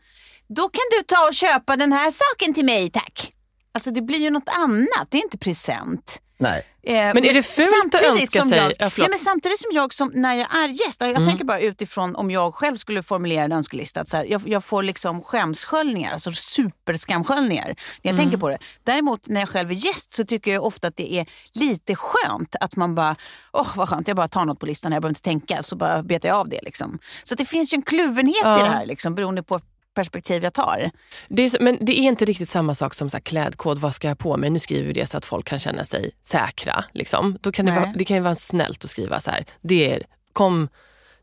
[0.47, 3.33] då kan du ta och köpa den här saken till mig, tack.
[3.77, 6.21] Alltså det blir ju något annat, det är inte present.
[6.39, 6.63] Nej.
[6.83, 9.59] Eh, Men är det fult att samtidigt önska som sig- Jag, Ja, nej, men samtidigt
[9.59, 13.03] som jag, som, när jag är gäst, jag tänker bara utifrån om jag själv skulle
[13.03, 17.65] formulera en önskelista, att så här, jag, jag får liksom skämssköljningar, alltså superskamsköljningar
[18.01, 18.57] när jag tänker på det.
[18.83, 22.55] Däremot när jag själv är gäst så tycker jag ofta att det är lite skönt
[22.59, 23.15] att man bara,
[23.53, 26.03] åh vad skönt, jag bara tar något på listan, jag behöver inte tänka, så bara
[26.03, 26.59] betar jag av det.
[26.63, 26.99] Liksom.
[27.23, 28.59] Så det finns ju en kluvenhet Ja.
[28.59, 29.59] i det här, liksom, beroende på
[29.97, 30.91] perspektiv jag tar.
[31.27, 34.17] Det är, men det är inte riktigt samma sak som så klädkod, vad ska jag
[34.17, 34.49] på mig?
[34.49, 36.83] Nu skriver vi det så att folk kan känna sig säkra.
[36.93, 37.37] Liksom.
[37.41, 40.03] Då kan det, vara, det kan ju vara snällt att skriva så här, det, är,
[40.33, 40.69] kom,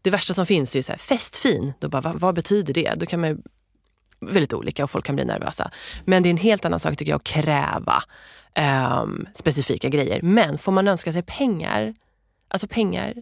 [0.02, 1.72] det värsta som finns är ju så här, festfin.
[1.78, 2.94] Då bara, vad, vad betyder det?
[2.96, 3.42] Då kan man
[4.20, 5.70] väldigt olika och folk kan bli nervösa.
[6.04, 8.02] Men det är en helt annan sak tycker jag att kräva
[8.54, 10.22] ehm, specifika grejer.
[10.22, 11.94] Men får man önska sig pengar,
[12.48, 13.14] alltså pengar,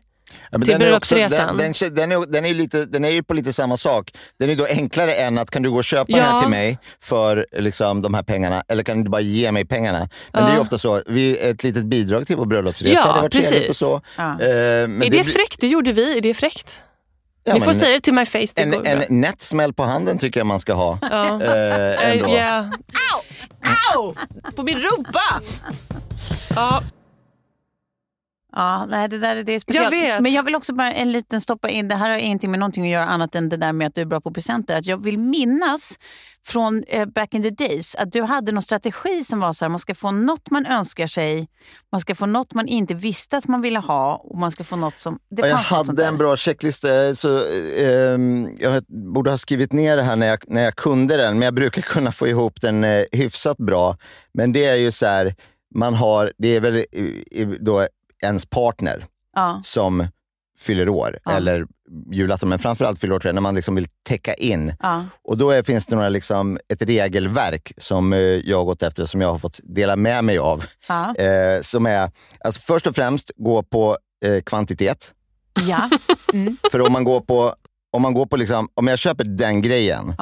[0.50, 0.86] Ja, Till den, är
[1.56, 4.10] den, den, den, den, ju lite, den är ju på lite samma sak.
[4.38, 6.24] Den är då enklare än att kan du gå och köpa den Ja.
[6.24, 10.08] här till mig för liksom, de här pengarna eller kan du bara ge mig pengarna?
[10.32, 13.20] Men det är ju ofta så, vi ett litet bidrag till vår bröllopsresa, Ja, det
[13.22, 13.68] var trevligt precis.
[13.70, 14.00] och så.
[14.16, 14.22] Ja.
[14.32, 15.60] Eh, men är det, blir- fräckt?
[15.60, 16.16] Det gjorde vi.
[16.18, 16.80] Är det fräckt?
[17.44, 18.38] ja, Ni får säga det till my face.
[18.54, 20.98] Det en, går en nätt smäll på handen tycker jag man ska ha.
[21.02, 21.42] Ja.
[21.42, 22.28] Eh, ändå.
[22.36, 22.68] Ja.
[23.14, 23.22] Au!
[23.94, 24.14] Au!
[24.56, 25.40] På min rumpa!
[26.54, 26.82] Ja,
[28.52, 29.94] Ja, nej, det där det är speciellt.
[29.94, 30.20] Jag vet.
[30.20, 32.84] Men jag vill också bara en liten stoppa in, det här har ingenting med någonting
[32.84, 34.76] att göra annat än det där med att du är bra på presenter.
[34.76, 35.98] Att jag vill minnas
[36.46, 39.70] från eh, back in the days att du hade någon strategi som var så här,
[39.70, 41.48] man ska få något man önskar sig,
[41.92, 44.76] man ska få något man inte visste att man ville ha och man ska få
[44.76, 45.18] något som...
[45.30, 47.44] Det Ja, jag hade en bra checklista, så,
[47.78, 48.84] ehm, jag
[49.14, 51.82] borde ha skrivit ner det här när jag, när jag kunde den, men jag brukar
[51.82, 53.96] kunna få ihop den eh, hyfsat bra.
[54.34, 55.34] Men det är ju så här,
[55.74, 56.82] man har, det är väl eh,
[57.40, 57.88] eh, då
[58.50, 59.06] partner
[59.36, 60.06] Ja, som
[60.58, 61.30] fyller år, Ja.
[61.32, 61.66] eller
[62.12, 64.74] julafton, men framförallt fyller år tror jag, när man liksom vill täcka in.
[64.82, 68.82] ja, Och då är, finns det några, liksom, ett regelverk som eh, jag har gått
[68.82, 70.64] efter, som jag har fått dela med mig av.
[70.88, 75.14] ja, Eh, som är, alltså först och främst, gå på eh, kvantitet.
[75.68, 75.90] ja,
[76.32, 77.54] mm, För om man går på,
[77.92, 80.14] om man går på liksom, om jag köper den grejen,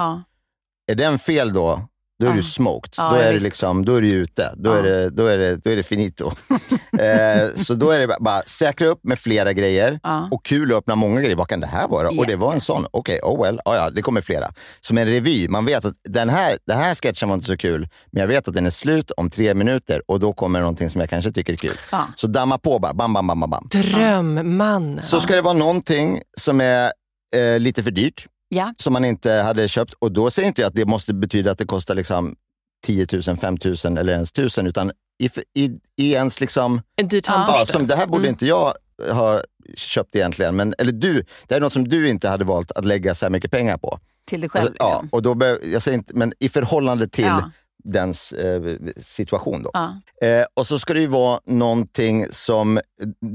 [0.91, 1.89] är den fel då,
[2.21, 2.95] då är du smoked.
[2.97, 3.45] Ja, då, är det visst.
[3.45, 4.55] liksom, då är du ute.
[4.57, 4.79] Då, Ja.
[4.79, 6.27] är det, då, är det, då är det finito.
[6.99, 10.29] eh, så då är det bara, bara säkra upp med flera grejer ja.
[10.31, 11.37] och kul att öppna många grejer.
[11.37, 12.09] Vad kan det här vara?
[12.09, 12.87] Och det var en sån.
[12.91, 13.61] Okej, oh well.
[13.65, 14.53] Ja, ja, det kommer flera.
[14.81, 15.49] Som en revy.
[15.49, 18.49] Man vet att den här, den här sketchen var inte så kul, men jag vet
[18.49, 21.53] att den är slut om tre minuter och då kommer någonting som jag kanske tycker
[21.53, 21.79] är kul.
[22.17, 22.95] Så damma på bara.
[22.95, 23.69] Bam, bam, bam, bam, bam.
[23.71, 25.03] drömman.
[25.03, 26.93] Så ska det vara någonting som är
[27.37, 28.75] eh, lite för dyrt ja.
[28.77, 29.95] som man inte hade köpt.
[29.99, 32.37] Och då säger inte jag att det måste betyda att det kostar liksom
[32.87, 37.23] 10 000, 5 000 eller ens 1000 utan i, i, i ens liksom, En dyr
[37.27, 37.57] Ja.
[37.61, 38.29] ja, som det här borde Mm.
[38.31, 38.75] inte jag
[39.13, 39.43] ha
[39.77, 43.15] köpt egentligen, men, eller du, det är något som du inte hade valt att lägga
[43.15, 43.99] så här mycket pengar på.
[44.27, 44.67] Till dig själv.
[44.67, 45.09] Alltså, ja, Liksom.
[45.13, 47.51] och då be, jag säger inte, men i förhållande till Ja.
[47.85, 48.63] Dens eh,
[49.03, 49.63] situation.
[49.63, 49.71] Då.
[49.73, 50.01] Ja.
[50.27, 52.81] Eh, och så ska det ju vara någonting som,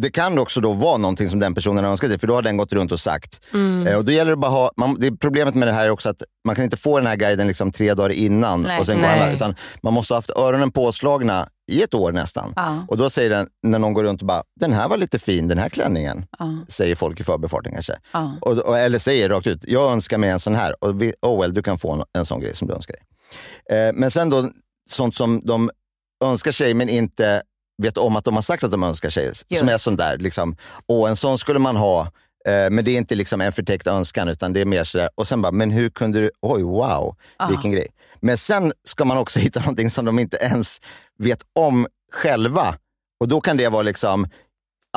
[0.02, 2.42] det kan också då vara någonting som den personen har önskat sig, för då har
[2.42, 3.46] den gått runt och sagt.
[3.54, 3.88] Mm.
[3.88, 6.10] Eh, och då gäller det bara ha, man, det problemet med det här är också
[6.10, 8.80] att man kan inte få den här guiden liksom tre dagar innan Nej.
[8.80, 12.54] och sen gå alla, utan man måste ha haft öronen påslagna i ett år nästan.
[12.56, 12.86] Ja.
[12.88, 15.48] Och då säger den, när någon går runt och bara, den här var lite fin,
[15.48, 16.58] den här klänningen, Ja.
[16.68, 17.94] säger folk i förbifarten kanske.
[18.42, 20.84] Och, och, eller säger rakt ut, jag önskar mig en sån här.
[20.84, 23.02] Och vi, oh well, du kan få en, en sån grej som du önskar dig.
[23.72, 24.50] Eh, men sen då,
[24.90, 25.70] sånt som de
[26.26, 27.42] önskar sig men inte
[27.84, 29.32] vet om att de har sagt att de önskar sig.
[29.36, 29.84] Som är Just.
[29.84, 32.02] sån där, liksom, åh en sån skulle man ha.
[32.48, 35.28] Eh, men det är inte liksom en förtäckt önskan utan det är mer sådär, och
[35.28, 37.48] sen bara, men hur kunde du, oj wow, Ja.
[37.50, 37.88] vilken grej.
[38.20, 40.82] Men sen ska man också hitta någonting som de inte ens
[41.18, 42.76] vet om själva.
[43.20, 44.28] Och då kan det vara liksom,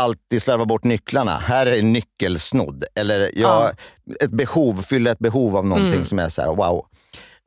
[0.01, 1.37] alltid slarva bort nycklarna.
[1.38, 2.85] Här är nyckelsnodd.
[2.94, 3.72] Eller jag, Ja.
[4.20, 6.05] ett behov, fylla ett behov av någonting Mm.
[6.05, 6.87] som är så här, wow.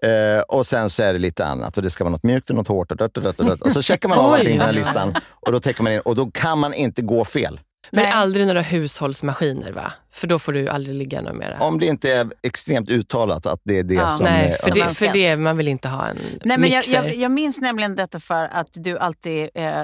[0.05, 2.55] Eh, och sen så är det lite annat och det ska vara något mjukt och
[2.55, 2.91] något hårt.
[2.91, 3.61] Och, dött, och, dött, och, dött.
[3.61, 5.99] och så checkar man av allting i den här listan och då täcker man in
[5.99, 7.59] och då kan man inte gå fel.
[7.93, 8.13] Men Nej.
[8.13, 9.93] aldrig några hushållsmaskiner va?
[10.13, 11.59] För då får du aldrig ligga något mera.
[11.59, 14.09] Om det inte är extremt uttalat att det är det Ja.
[14.09, 14.23] som...
[14.25, 17.31] Nej, för det, för det, man vill inte ha en Nej, men jag, jag, jag
[17.31, 19.81] minns nämligen detta för att du alltid eh,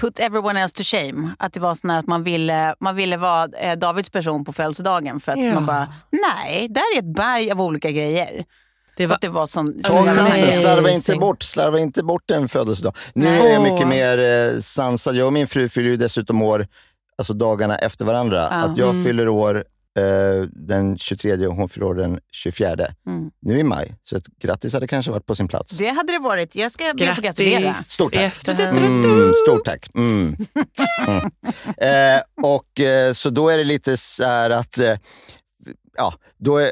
[0.00, 1.34] put everyone else to shame.
[1.38, 4.52] Att det var sån här att man ville, man ville vara eh, Davids person på
[4.52, 5.54] födelsedagen för att Ja.
[5.54, 8.44] man bara, nej, där är ett berg av olika grejer.
[8.96, 10.62] Det var, det var sån, Ta så jävla chansen, amazing.
[10.62, 12.96] slarva inte bort, slarva inte bort en födelsedag.
[13.14, 13.40] Nu Nej.
[13.40, 15.16] är jag mycket mer eh, sansad.
[15.16, 16.66] Jag och min fru fyller ju dessutom år,
[17.18, 18.36] alltså dagarna efter varandra.
[18.50, 18.56] Ja.
[18.56, 19.04] Att jag Mm.
[19.04, 19.64] fyller år
[19.98, 22.72] eh, den 23 och hon fyller år den 24.
[23.06, 23.30] Mm.
[23.42, 25.78] Nu i maj, så ett grattis hade kanske varit på sin plats.
[25.78, 26.56] Det hade det varit.
[26.56, 27.74] Jag ska be att få gratulera.
[27.74, 28.48] Stort tack.
[28.48, 29.86] Mm, stort tack.
[29.94, 30.36] Mm.
[31.06, 31.30] Mm.
[31.76, 34.96] Eh, och eh, Så då är det lite så här att, eh,
[35.96, 36.70] ja, då är,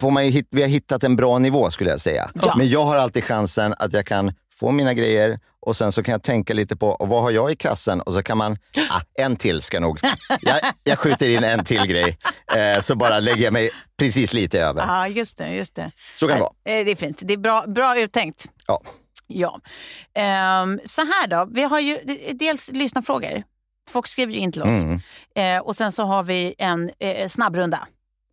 [0.00, 2.30] får man hit, vi har hittat en bra nivå skulle jag säga.
[2.34, 2.54] Ja.
[2.56, 6.12] Men jag har alltid chansen att jag kan få mina grejer och sen så kan
[6.12, 8.58] jag tänka lite på vad har jag i kassen och så kan man,
[8.90, 10.00] ah, en till ska nog,
[10.40, 12.18] jag, jag skjuter in en till grej
[12.54, 14.82] eh, så bara lägger jag mig precis lite över.
[14.86, 15.48] Ja, just det.
[15.54, 15.90] Just det.
[16.14, 16.78] Så kan det vara.
[16.78, 17.18] Eh, Det är fint.
[17.22, 18.46] Det är bra, bra uttänkt.
[18.66, 18.80] Ja.
[19.26, 19.60] Ja.
[20.14, 21.98] Ehm, så här då, vi har ju
[22.32, 23.42] dels lyssnarfrågor.
[23.90, 24.68] Folk skriver ju in till oss.
[24.68, 25.00] Mm.
[25.36, 27.78] Eh, och sen så har vi en eh, snabbrunda.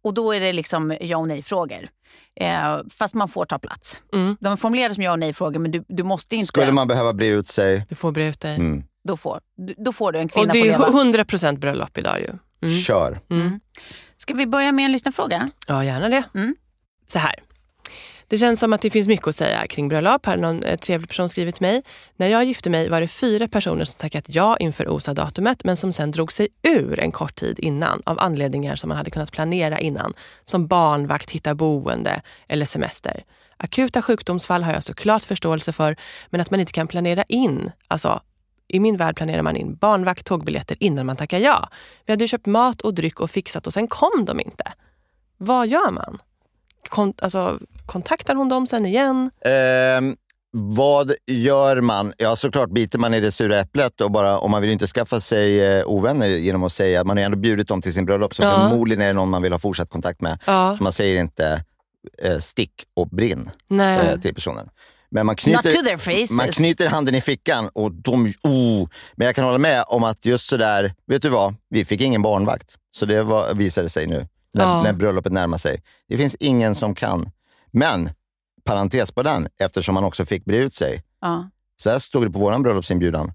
[0.03, 1.87] Och då är det liksom ja och nej-frågor.
[2.35, 4.03] Eh, fast man får ta plats.
[4.13, 4.37] Mm.
[4.39, 6.47] De är formulerade som ja och nej-frågor men du, du måste inte.
[6.47, 8.55] Skulle man behöva bre ut sig, Du får bre ut dig.
[8.55, 10.71] mm, Då, får, du- då får du en Och kvinna det får är
[11.11, 11.23] leva.
[11.23, 12.29] 100% bröllop idag ju.
[12.61, 12.75] Mm.
[12.81, 13.19] kör.
[13.29, 13.59] Mm.
[14.17, 15.49] Ska vi börja med en lyssnarfråga?
[15.67, 16.23] Ja, gärna det.
[16.35, 16.55] Mm.
[17.07, 17.35] Så här.
[18.29, 20.25] Det känns som att det finns mycket att säga kring bröllop.
[20.25, 21.83] Här har någon eh, trevlig person skrivit till mig.
[22.17, 25.93] När jag gifte mig var det fyra personer som tackat ja inför OSA-datumet men som
[25.93, 29.79] sen drog sig ur en kort tid innan av anledningar som man hade kunnat planera
[29.79, 30.13] innan.
[30.43, 33.23] Som barnvakt, hitta boende eller semester.
[33.57, 35.95] Akuta sjukdomsfall har jag såklart förståelse för
[36.29, 38.21] men att man inte kan planera in, alltså
[38.67, 41.69] i min värld planerar man in barnvakt, tågbiljetter innan man tackar ja.
[42.05, 44.63] Vi hade ju köpt mat och dryck och fixat och sen kom de inte.
[45.37, 46.19] Vad gör man?
[46.89, 49.31] Kon alltså, kontaktar hon dem sen igen?
[49.45, 50.15] Ehm,
[50.51, 52.13] vad gör man?
[52.17, 55.19] Ja, såklart biter man i det sura äpplet och bara, om man vill inte skaffa
[55.19, 58.35] sig eh, ovänner genom att säga att man har ändå bjudit dem till sin bröllop,
[58.35, 58.51] så Ja.
[58.69, 60.39] förmodligen är det någon man vill ha fortsatt kontakt med.
[60.45, 60.75] Ja.
[60.77, 61.63] Så man säger inte
[62.23, 63.99] eh, stick och brinn Nej.
[64.07, 64.69] eh, till personen.
[65.11, 66.31] Men man Not to knyter, their faces.
[66.31, 68.87] man knyter handen i fickan och de, oh.
[69.15, 71.55] Men jag kan hålla med om att just sådär, vet du vad?
[71.69, 72.75] Vi fick ingen barnvakt.
[72.91, 74.83] Så det var, visade sig nu när, Ja.
[74.83, 75.83] när bröllopet närmar sig.
[76.07, 77.31] Det finns ingen som kan.
[77.71, 78.09] Men,
[78.63, 81.03] parentes på den, eftersom man också fick bre ut sig.
[81.21, 81.49] Ja.
[81.81, 83.33] Så här stod det på vår bröllopsinbjudan.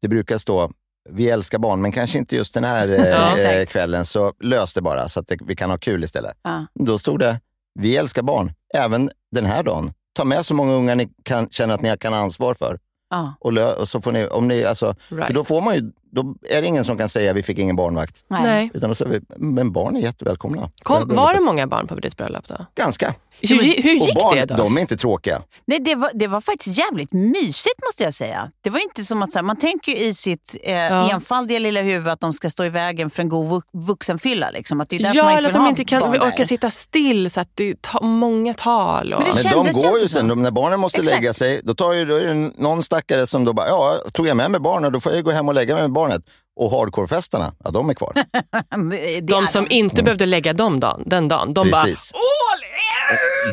[0.00, 0.70] Det brukar stå,
[1.10, 2.88] vi älskar barn, men kanske inte just den här
[3.60, 6.36] eh, kvällen, så lös det bara så att det, vi kan ha kul istället.
[6.42, 6.66] Ja.
[6.74, 7.40] Då stod det,
[7.74, 9.92] vi älskar barn, även den här dagen.
[10.12, 12.78] Ta med så många ungar ni kan, känner att ni kan ha ansvar för.
[13.10, 13.34] Ja.
[13.40, 15.26] Och, lö, och så får ni, om ni, alltså, Right.
[15.26, 17.76] För då, får man ju, då är det ingen som kan säga vi fick ingen
[17.76, 18.24] barnvakt.
[18.28, 18.70] Nej.
[18.74, 20.70] Utan då säger vi, men barn är jättevälkomna.
[20.82, 22.66] Kom, var det många barn på ditt bröllop då?
[22.74, 23.14] Ganska.
[23.40, 24.56] Hur, hur och gick barn, det då?
[24.56, 25.42] de är inte tråkiga.
[25.64, 28.50] Nej, det var, det var faktiskt jävligt mysigt måste jag säga.
[28.60, 31.10] Det var inte som att så här, man tänker ju i sitt eh, Ja.
[31.10, 34.50] enfaldiga lilla huvud att de ska stå i vägen för en god vux- vuxenfylla.
[34.50, 34.80] Liksom.
[34.80, 37.30] Att det är därför Ja, man eller inte att de inte kan orka sitta still
[37.30, 39.12] så att det tar många tal.
[39.12, 39.22] Och...
[39.22, 41.16] Men det Men de går ju sen, de, när barnen måste Exakt.
[41.20, 44.26] lägga sig, då, tar ju, då är det någon stackare som då bara, ja, tog
[44.26, 46.22] jag med mig barnen, då får jag gå hem och lägga mig med barnet.
[46.56, 48.12] Och hardcore-festarna, ja de är kvar.
[48.90, 52.12] Det- det de är som inte behövde lägga dem dagen, den dagen, de bara, Precis.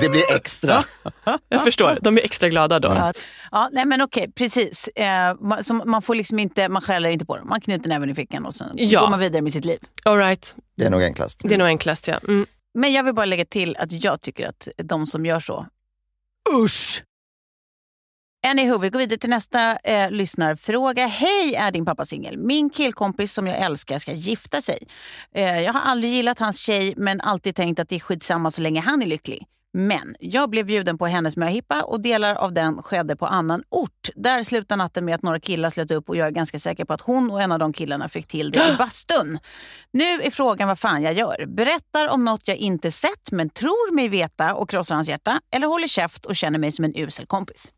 [0.02, 0.84] Det blir extra.
[1.50, 2.88] jag förstår, de är extra glada då.
[2.88, 3.14] Ja,
[3.52, 4.88] ja, nej men okej, precis.
[4.88, 7.48] Eh, man, så man, får liksom inte, man skäller inte på dem.
[7.50, 9.02] Man knyter näven i fickan och sen Ja.
[9.02, 9.80] går man vidare med sitt liv.
[10.06, 10.56] All right.
[10.78, 11.42] Det är nog enklast.
[11.44, 12.16] Det är nog enklast ja.
[12.28, 12.46] Mm.
[12.74, 15.66] Men jag vill bara lägga till att jag tycker att de som gör så,
[16.66, 17.04] usch!
[18.48, 21.08] Anywho, vi går vidare till nästa eh, lyssnarfråga.
[21.08, 22.38] Hej, är din pappa singel?
[22.38, 24.88] Min killkompis som jag älskar ska gifta sig.
[25.36, 28.62] Eh, jag har aldrig gillat hans tjej men alltid tänkt att det är skitsamma så
[28.62, 29.48] länge han är lycklig.
[29.74, 34.10] Men jag blev bjuden på hennes möhippa och delar av den skedde på annan ort.
[34.16, 36.94] Där slutar natten med att några killar slöt upp och jag är ganska säker på
[36.94, 39.40] att hon och en av de killarna fick till det i bastun.
[39.92, 41.46] Nu är frågan vad fan jag gör.
[41.48, 45.68] Berättar om något jag inte sett men tror mig veta och krossar hans hjärta eller
[45.68, 47.74] håller käft och känner mig som en usel kompis.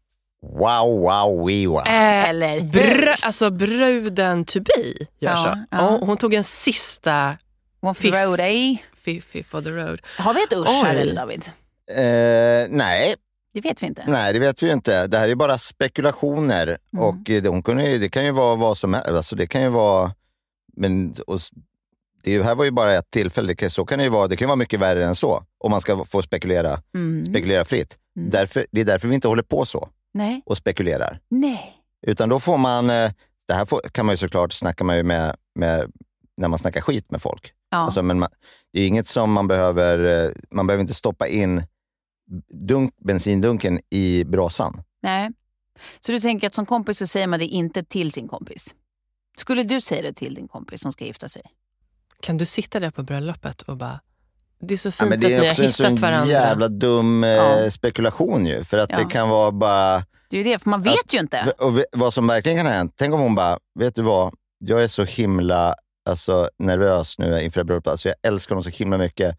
[0.54, 1.80] Wow, wow, wee, wow.
[1.88, 2.62] Eh, Eller?
[2.62, 5.66] Br alltså bruden to be gör Ja, så.
[5.72, 5.90] ja.
[5.90, 7.38] Och hon tog en sista
[7.82, 8.78] One for the road, eh?
[8.96, 10.02] fiffi for the road.
[10.18, 11.02] Har vi ett usch här Oj.
[11.02, 11.44] eller David?
[11.92, 13.16] Eh, nej,
[13.54, 14.04] Det vet vi inte.
[14.08, 15.08] nej, det vet vi inte.
[15.08, 16.78] Det här är bara spekulationer.
[16.98, 19.10] Och eh, de kunde, ju- det kan ju vara vad som helst.
[19.10, 20.12] Alltså, det kan ju vara...
[20.78, 21.40] Men, och,
[22.24, 23.48] det här var ju bara ett tillfälle.
[23.48, 24.28] Det kan, så kan det ju vara.
[24.28, 25.44] Det kan ju vara mycket värre än så.
[25.58, 27.26] Om man ska få spekulera, Mm.
[27.26, 27.98] spekulera fritt.
[28.18, 28.30] Mm.
[28.30, 30.42] Därför, det är därför vi inte håller på så Nej.
[30.46, 31.20] och spekulerar.
[31.30, 31.74] Nej.
[32.08, 33.12] Utan då får man, eh,
[33.48, 35.92] det här får, kan man ju såklart snacka med, med, med
[36.38, 37.54] när man snackar skit med folk.
[37.70, 37.78] Ja.
[37.78, 38.30] Alltså, men man,
[38.74, 41.64] det är inget som man behöver, eh, man behöver inte stoppa in
[42.50, 44.84] dunk, bensindunken i brasan.
[45.02, 45.32] Nej.
[46.00, 48.76] Så du tänker att som kompis så säger man det inte till sin kompis?
[49.38, 51.42] Skulle du säga det till din kompis som ska gifta sig?
[52.22, 54.00] Kan du sitta där på bröllopet och bara,
[54.62, 55.96] det är så Ja, fint men att det ni är har också en hittat sån
[55.96, 56.32] varandra.
[56.32, 57.72] jävla dum eh, Ja.
[57.72, 58.64] spekulation ju.
[58.64, 58.98] För att Ja.
[58.98, 61.54] det kan vara bara, Det är ju det, för man vet ju inte.
[61.58, 62.94] och vad som verkligen kan ha hänt.
[62.98, 65.76] Tänk om hon bara, vet du vad, jag är så himla
[66.10, 67.92] alltså, nervös nu inför det bröllopet.
[67.92, 69.38] Alltså, jag älskar honom så himla mycket.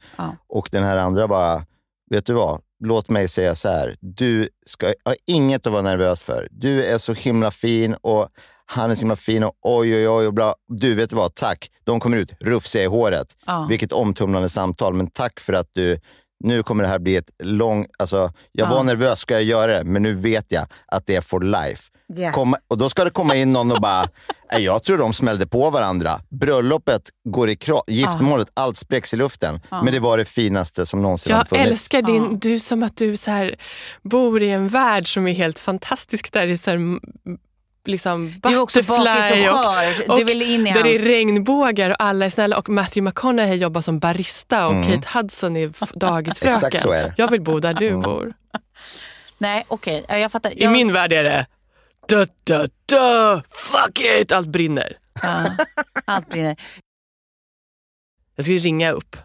[0.49, 1.65] Och den här andra bara,
[2.11, 2.61] vet du vad?
[2.85, 3.97] Låt mig säga så här.
[4.01, 6.49] Du ska ha inget att vara nervös för.
[6.51, 8.29] Du är så himla fin och
[8.67, 10.27] han är så himla fin och oj, oj, oj.
[10.27, 10.55] Och bla.
[10.69, 11.35] Du, vet vad?
[11.35, 11.71] Tack.
[11.85, 13.27] De kommer ut rufsiga i håret.
[13.47, 13.67] Ja.
[13.71, 14.95] Vilket omtumlande samtal.
[14.95, 15.99] Men tack för att du,
[16.45, 18.75] nu kommer det här bli ett långt, alltså jag Ja.
[18.75, 19.85] var nervös, ska jag göra det?
[19.85, 21.83] Men nu vet jag att det är for life.
[22.17, 22.33] Ja.
[22.33, 24.09] Komma, och då ska det komma in någon och bara,
[24.53, 26.21] "Nej, jag tror de smällde på varandra.
[26.31, 29.61] Bröllopet går i kras, giftermålet, allt spräcks i luften.
[29.71, 31.71] Men det var det finaste som någonsin har Jag funnits.
[31.71, 32.39] älskar din, Ja.
[32.41, 33.57] du som att du så här,
[34.03, 36.33] bor i en värld som är helt fantastisk.
[36.33, 36.79] Där det är så här,
[37.87, 40.11] liksom Du är också bakis Butterfly och skör.
[40.11, 41.07] och Du vill in i där det hans...
[41.07, 44.85] är regnbågar och alla är snälla och Matthew McConaughey jobbar som barista och Mm.
[45.03, 46.57] Kate Hudson är dagisfröken.
[46.67, 47.15] Exakt så är det.
[47.17, 48.35] Jag vill bo där du bor.
[49.39, 50.05] Nej, okej.
[50.09, 50.51] Ja, Jag fattar.
[50.51, 50.73] I Jag...
[50.73, 51.47] min värld är det
[52.09, 54.99] da, da, da, fuck it, allt brinner.
[55.23, 55.47] Ja,
[56.05, 56.57] allt brinner.
[58.37, 59.17] Jag skulle ringa upp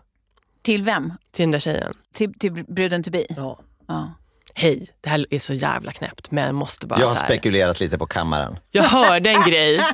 [0.61, 1.13] Till vem?
[1.31, 1.93] till den där tjejen.
[2.13, 3.25] Till, till bruden to be?
[3.29, 3.59] Ja.
[3.87, 4.13] Ja.
[4.55, 7.25] Hej, det här är så jävla knäppt men jag måste bara Jag har här.
[7.25, 8.59] spekulerat lite på kammaren.
[8.71, 9.77] Jag hörde en grej.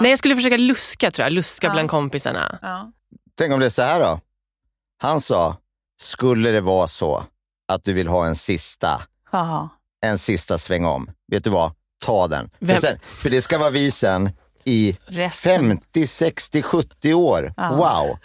[0.00, 1.32] Nej, jag skulle försöka luska tror jag.
[1.32, 1.72] Luska Ja.
[1.72, 2.58] bland kompisarna.
[2.62, 2.92] Ja.
[3.38, 4.20] Tänk om det är så här då.
[4.98, 5.56] Han sa,
[6.02, 7.24] skulle det vara så
[7.68, 9.00] att du vill ha en sista,
[9.32, 9.68] Jaha.
[10.06, 11.72] en sista sväng om, vet du vad?
[12.04, 12.50] Ta den.
[12.66, 14.30] För, sen, för det ska vara vi sen
[14.64, 15.68] i Resten.
[15.68, 17.54] 50, 60, 70 år.
[17.56, 17.70] Ja.
[17.74, 18.18] Wow.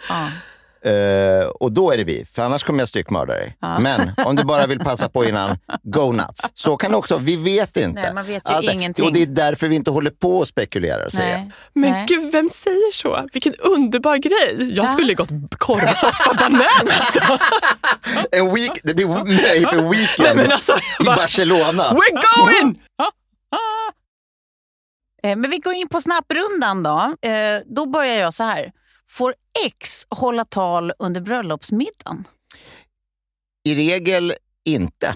[0.82, 0.90] Ja.
[0.90, 3.56] Eh, och då är det vi, för annars kommer jag styckmörda dig.
[3.80, 6.50] Men om du bara vill passa på innan, go nuts.
[6.54, 8.02] Så kan det också, vi vet inte.
[8.02, 9.04] Nej, man vet ju Allt ingenting.
[9.04, 11.38] Och det är därför vi inte håller på och spekulerar och säger.
[11.38, 11.50] Nej.
[11.74, 12.04] Men Nej.
[12.08, 13.26] gud, vem säger så?
[13.32, 14.74] Vilken underbar grej.
[14.74, 17.38] Jag skulle gått korvsoppa bananas då.
[18.38, 21.82] En week, det blir möjligt Nej, weekend men alltså, i bara, Barcelona.
[21.82, 22.78] We're going!
[25.22, 27.14] Eh, Men vi går in på snapprundan då.
[27.28, 28.72] Eh, Då börjar jag så här.
[29.10, 29.34] Får
[29.66, 32.24] ex hålla tal under bröllopsmiddagen?
[33.64, 35.14] I regel inte,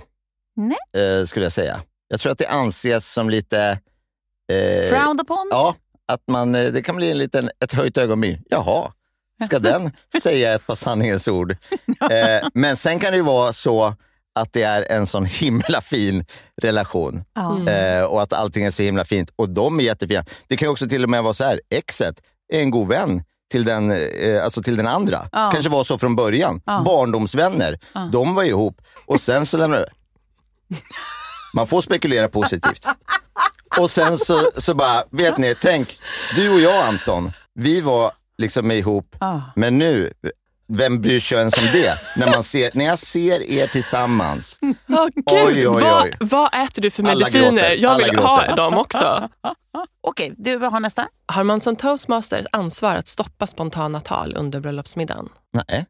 [0.56, 1.04] Nej.
[1.20, 1.80] eh, skulle jag säga.
[2.08, 3.60] Jag tror att det anses som lite...
[4.52, 5.48] Eh, Frowned upon?
[5.50, 5.76] ja,
[6.08, 8.42] att man, eh, det kan bli en liten, ett höjt ögonbryn.
[8.48, 8.92] Jaha,
[9.46, 9.90] ska den
[10.22, 11.56] säga ett par sanningens ord?
[12.10, 13.94] Eh, men sen kan det ju vara så
[14.34, 16.24] att det är en sån himla fin
[16.62, 17.68] relation Ja.
[17.70, 20.24] eh, och att allting är så himla fint och de är jättefina.
[20.46, 23.22] Det kan ju också till och med vara så här, exet är en god vän
[23.52, 25.20] till den, eh, alltså till den andra.
[25.32, 25.50] Ja.
[25.52, 26.60] Kanske var så från början.
[26.66, 26.82] Ja.
[26.86, 27.78] Barndomsvänner,
[28.12, 29.86] de var ihop och sen så lämnade
[31.54, 32.86] Man får spekulera positivt.
[33.78, 36.00] Och sen så, så bara, vet ni, tänk,
[36.36, 39.42] du och jag Anton, vi var liksom ihop, Ja.
[39.56, 40.12] men nu,
[40.72, 41.98] vem bryr sig ens om det?
[42.16, 44.76] När, man ser, när jag ser er tillsammans, gud.
[45.26, 45.82] Oj, oj, oj.
[45.82, 47.50] Vad, vad äter du för Alla mediciner?
[47.50, 47.70] gråter.
[47.76, 49.28] Jag vill ha dem också.
[50.00, 51.08] Okej, du har nästa.
[51.26, 55.28] Har man som toastmaster ett ansvar att stoppa spontana tal under bröllopsmiddagen?
[55.68, 55.86] nej.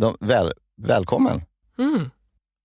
[0.00, 1.42] De, väl, välkommen.
[1.78, 2.10] Mm.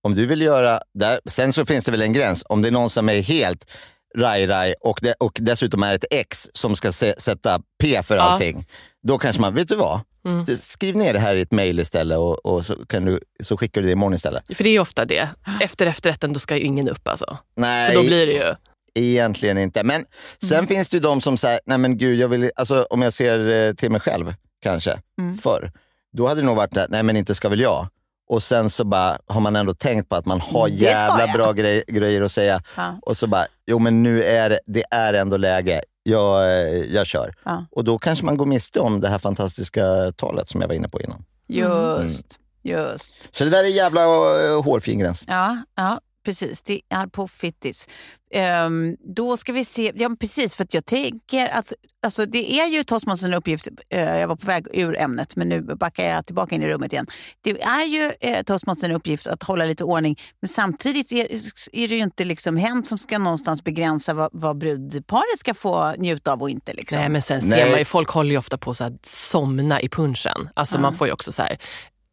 [0.02, 2.44] Om du vill göra, där, sen så finns det väl en gräns.
[2.48, 3.70] Om det är någon som är helt
[4.18, 8.22] raj-raj och, det, och dessutom är ett ex som ska se, sätta P för Ja.
[8.22, 8.66] allting.
[9.02, 10.00] Då kanske man, vet du vad?
[10.24, 10.46] Mm.
[10.56, 13.80] Skriv ner det här i ett mejl istället och, och så, kan du, så skickar
[13.80, 14.44] du det imorgon istället.
[14.56, 15.28] För det är ofta det.
[15.60, 17.38] Efter efterrätten då ska ju ingen upp alltså.
[17.56, 18.54] Nej, För då blir det ju...
[18.94, 19.82] egentligen inte.
[19.84, 20.04] Men
[20.42, 23.12] sen finns det ju de som säger, nej men gud, jag vill, alltså, om jag
[23.12, 25.36] ser eh, till mig själv kanske, Mm.
[25.38, 25.72] förr.
[26.16, 27.86] Då hade det nog varit, nej men inte ska väl jag.
[28.28, 31.84] Och sen så bara har man ändå tänkt på att man har jävla bra grej,
[31.88, 32.62] grejer att säga.
[32.76, 32.98] Ja.
[33.02, 35.82] Och så bara, jo men nu är det, det är ändå läge.
[36.02, 37.34] Jag, eh, jag kör.
[37.44, 37.66] Ja.
[37.70, 40.88] Och då kanske man går miste om det här fantastiska talet som jag var inne
[40.88, 41.24] på innan.
[41.46, 43.34] Just, just.
[43.36, 45.24] Så det där är jävla uh, hårfin gräns.
[45.28, 46.62] Ja, ja, precis.
[46.62, 47.88] Det är på fittis.
[48.34, 49.92] Ehm, då ska vi se.
[49.94, 50.54] Ja, precis.
[50.54, 53.68] För att jag tänker att alltså, det är ju toastmasters uppgift.
[53.90, 56.92] eh, jag var på väg ur ämnet, men nu backar jag tillbaka in i rummet
[56.92, 57.06] igen.
[57.40, 60.18] Det är ju eh, toastmasters uppgift att hålla lite ordning.
[60.40, 61.26] Men samtidigt är,
[61.72, 65.94] är det ju inte liksom hen som ska någonstans begränsa vad, vad brudparet ska få
[65.98, 66.72] njuta av och inte.
[66.72, 66.98] Liksom.
[66.98, 67.58] Nej men sen Nej.
[67.58, 70.48] ser man ju, folk håller ju ofta på så att somna i punchen.
[70.54, 71.58] Alltså man får ju också så här,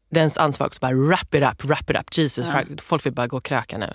[0.10, 2.18] dens ansvar också bara wrap it up, wrap it up.
[2.18, 2.48] Jesus,
[2.82, 3.94] folk vill bara gå och kröka nu.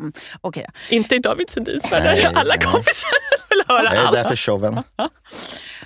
[0.00, 0.12] Mm.
[0.40, 0.96] Okej då.
[0.96, 2.66] Inte i David Sundins värld, där alla nej.
[2.66, 3.10] kompisar
[3.50, 4.16] vill höra Jag är allt.
[4.16, 4.82] där för showen.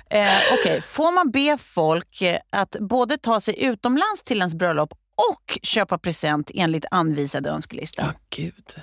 [0.09, 4.93] Eh, Okej, får man be folk eh, att både ta sig utomlands till ens bröllop
[5.31, 8.01] och köpa present enligt anvisad önskelista?
[8.01, 8.75] Ja, gud.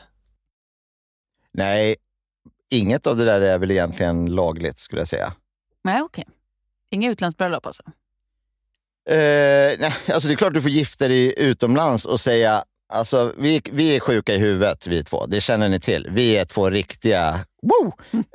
[1.52, 1.96] Nej,
[2.70, 5.32] inget av det där är väl egentligen lagligt skulle jag säga.
[5.85, 6.28] Nej, okej.
[6.90, 7.82] Inga utlandsbröllop alltså?
[9.10, 13.62] Eh, nej, alltså det är klart du får gifta dig utomlands och säga Alltså, vi,
[13.72, 16.08] vi är sjuka i huvudet vi två, det känner ni till.
[16.10, 17.44] Vi är två riktiga...
[17.62, 17.92] Woo!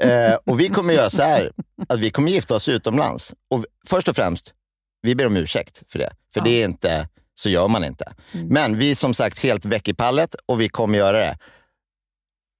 [0.09, 1.51] Eh, och vi kommer göra så här,
[1.89, 3.33] att vi kommer gifta oss utomlands.
[3.49, 4.53] Och först och främst,
[5.01, 6.09] vi ber om ursäkt för det.
[6.33, 6.43] För Ja.
[6.43, 8.13] det är inte, så gör man inte.
[8.31, 11.37] Men vi är som sagt helt väck i pallet och vi kommer göra det.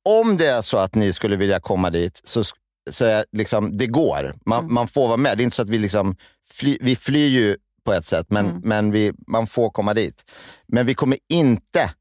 [0.10, 2.43] Om det är så att ni skulle vilja komma dit, så,
[2.89, 4.36] så är liksom, det går.
[4.46, 5.38] Man, man får vara med.
[5.38, 6.15] Det är inte så att vi liksom,
[6.50, 7.58] fly, vi flyr ju
[7.88, 8.62] på ett sätt, men, Mm.
[8.63, 10.23] men vi, man får komma dit.
[10.67, 11.92] Men vi kommer inte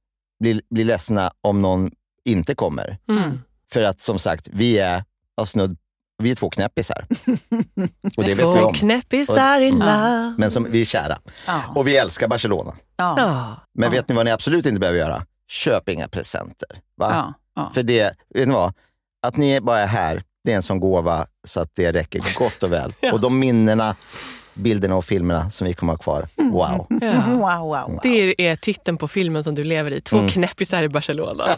[0.40, 1.90] bli, bli ledsna om någon
[2.24, 2.98] inte kommer.
[3.08, 3.40] Mm.
[3.72, 5.04] För att som sagt, vi är,
[5.44, 5.76] snudd,
[6.22, 7.06] vi är två knäppisar.
[8.16, 8.74] Och det vet vi Två om.
[8.74, 10.34] knäppisar i love.
[10.38, 11.18] Men som, vi är kära.
[11.46, 11.62] Ja.
[11.74, 12.74] Och vi älskar Barcelona.
[12.96, 13.56] Ja.
[13.74, 15.26] Men vet ni vad ni absolut inte behöver göra?
[15.48, 16.68] Köp inga presenter.
[16.96, 17.34] Va?
[17.54, 17.70] Ja.
[17.74, 18.74] För det, vet ni vad?
[19.26, 22.62] Att ni bara är här, det är en sån gåva så att det räcker gott
[22.62, 22.94] och väl.
[23.00, 23.12] Ja.
[23.12, 23.96] Och de minnena,
[24.56, 26.86] bilderna och filmerna som vi kommer ha kvar, wow.
[27.00, 27.22] Ja.
[27.28, 28.00] Wow, wow, wow.
[28.02, 30.00] Det är titeln på filmen som du lever i.
[30.00, 30.30] Två Mm.
[30.30, 31.48] knäppisar i Barcelona.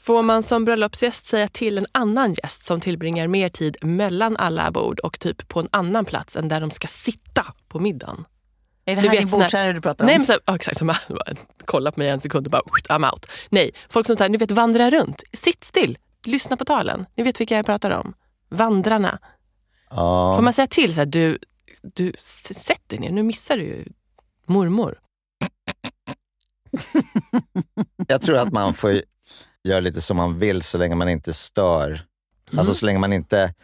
[0.00, 4.70] Får man som bröllopsgäst säga till en annan gäst som tillbringar mer tid mellan alla
[4.70, 8.24] bord och typ på en annan plats än där de ska sitta på middagen?
[8.84, 10.06] Är det Du här vet din här- bordsherre du pratar om?
[10.06, 10.78] Nej, men så, här, ja, exakt.
[10.78, 10.94] Som
[11.64, 13.26] kolla på mig en sekund och bara I'm out.
[13.50, 15.22] Nej, folk som tar, ni vet vandra runt.
[15.32, 17.06] Sitt still, lyssna på talen.
[17.16, 18.14] Ni vet vilka jag pratar om.
[18.50, 19.18] Vandrarna.
[19.96, 20.36] Ja.
[20.36, 21.38] Får man säga till så här, du,
[21.82, 23.84] du sätt dig ner, nu missar du ju
[24.46, 24.98] mormor.
[28.08, 29.02] Jag tror att man får
[29.64, 32.00] göra lite som man vill så länge man inte stör.
[32.56, 33.54] Alltså så länge man inte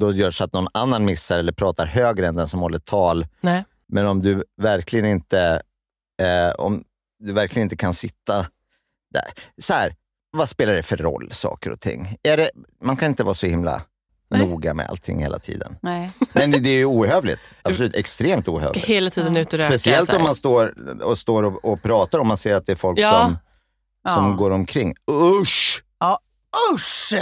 [0.00, 3.26] då gör så att någon annan missar eller pratar högre än den som håller tal.
[3.40, 3.64] Nej.
[3.88, 5.62] Men om du verkligen inte,
[6.22, 6.84] eh, om
[7.18, 8.46] du verkligen inte kan sitta
[9.14, 9.32] där.
[9.60, 9.94] Så här,
[10.30, 12.16] vad spelar det för roll, saker och ting?
[12.22, 12.50] Är det,
[12.82, 13.82] man kan inte vara så himla
[14.30, 14.46] Nej.
[14.46, 15.76] noga med allting hela tiden.
[15.82, 16.10] Nej.
[16.32, 17.54] Men det är ju ohövligt.
[17.62, 18.84] Absolut, extremt ohövligt.
[18.84, 19.68] hela tiden ut och röka.
[19.68, 22.76] Speciellt om man står och, står och, och pratar om man ser att det är
[22.76, 23.10] folk Ja.
[23.10, 23.38] som,
[24.14, 24.36] som Ja.
[24.36, 24.94] går omkring.
[25.10, 25.82] Usch!
[26.74, 27.14] Usch!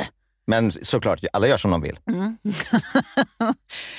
[0.48, 1.98] Men såklart, alla gör som de vill.
[2.10, 2.38] Mm.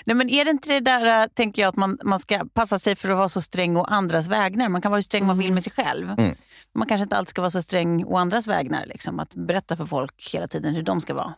[0.05, 2.79] Nej, men är det inte det där, äh, tänker jag, att man, man ska passa
[2.79, 4.69] sig för att vara så sträng å andras vägnar?
[4.69, 6.09] Man kan vara hur sträng man vill med sig själv.
[6.09, 6.35] Mm.
[6.75, 8.85] Man kanske inte alltid ska vara så sträng å andras vägnar.
[8.85, 11.33] Liksom, att berätta för folk hela tiden hur de ska vara.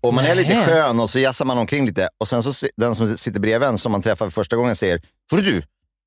[0.00, 2.94] Och man är lite skön och så jassar man omkring lite och sen så den
[2.94, 5.62] som sitter bredvid en som man träffar för första gången säger Hörru du,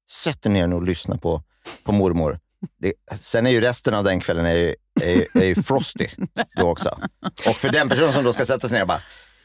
[0.10, 1.44] sätt dig ner nu och lyssna på,
[1.84, 2.40] på mormor.
[2.80, 6.08] Det, sen är ju resten av den kvällen är ju, är, ju- är ju frosty
[6.58, 6.98] då också.
[7.48, 9.02] Och för den personen som då ska sätta sig ner och bara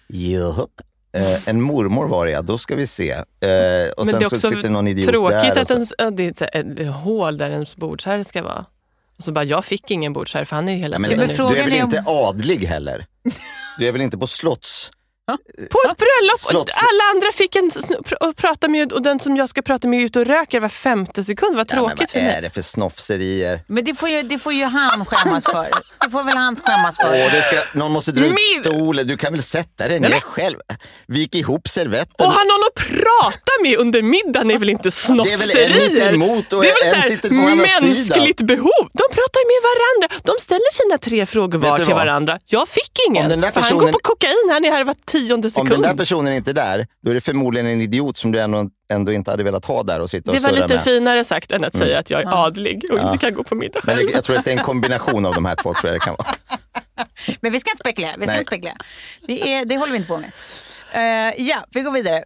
[0.09, 0.71] Japp,
[1.17, 3.11] eh, en mormor var det ja, då ska vi se.
[3.11, 5.61] Eh, och Men sen det är så sitter någon idiot Tråkigt där.
[5.61, 8.65] att så- en, det är ett, ett hål där ens bordsherre ska vara.
[9.19, 11.27] Och så bara, jag fick ingen bordsherre för han är ju hela Ja, men, tiden
[11.27, 13.07] men du är väl är om- inte adlig heller?
[13.79, 14.91] Du är väl inte på slotts...
[15.71, 16.33] På ett bröllop!
[16.45, 17.71] och Slotts- Alla andra fick en
[18.21, 20.69] att prata med och den som jag ska prata med är ute och röker var
[20.69, 21.57] femte sekund.
[21.57, 22.43] Vad Ja, men tråkigt för vad är mig.
[22.43, 23.61] det för snofserier?
[23.67, 25.69] Men det får, ju, det får ju han skämmas för.
[26.05, 27.05] Det får väl han skämmas för.
[27.11, 29.07] Åh, det ska, någon måste dra ut Min- stolen.
[29.07, 30.57] Du kan väl sätta dig ner men- själv.
[31.07, 32.27] Vik ihop servetten.
[32.27, 35.69] Och ha någon att prata med under middagen är väl inte Det är snofserier?
[35.69, 38.47] väl en mitt emot och det är väl en sitter på andra mänskligt sidan.
[38.47, 38.85] behov.
[38.93, 40.07] De pratar med varandra.
[40.25, 41.97] De ställer sina tre frågor var till vad?
[41.97, 42.39] varandra.
[42.47, 43.31] Jag fick ingen.
[43.31, 44.95] För Han personen- går på kokain, han är här var
[45.27, 45.71] tionde Om sekund.
[45.71, 48.71] den där personen inte är där, då är det förmodligen en idiot som du ändå,
[48.93, 50.85] ändå inte hade velat ha där och sitta och det var lite med.
[50.85, 51.87] finare sagt än att Mm.
[51.87, 54.07] säga att jag är adlig och inte kan gå på middag Men själv.
[54.09, 55.75] det, jag tror att det är en kombination av de här två.
[55.75, 56.29] Tror jag det kan vara.
[57.41, 58.13] Men vi ska inte spekulera.
[58.17, 58.39] Vi ska Nej.
[58.39, 58.77] inte spekulera.
[59.27, 60.31] Det, är, det håller vi inte på med.
[60.93, 62.25] Eh, ja, vi går vidare.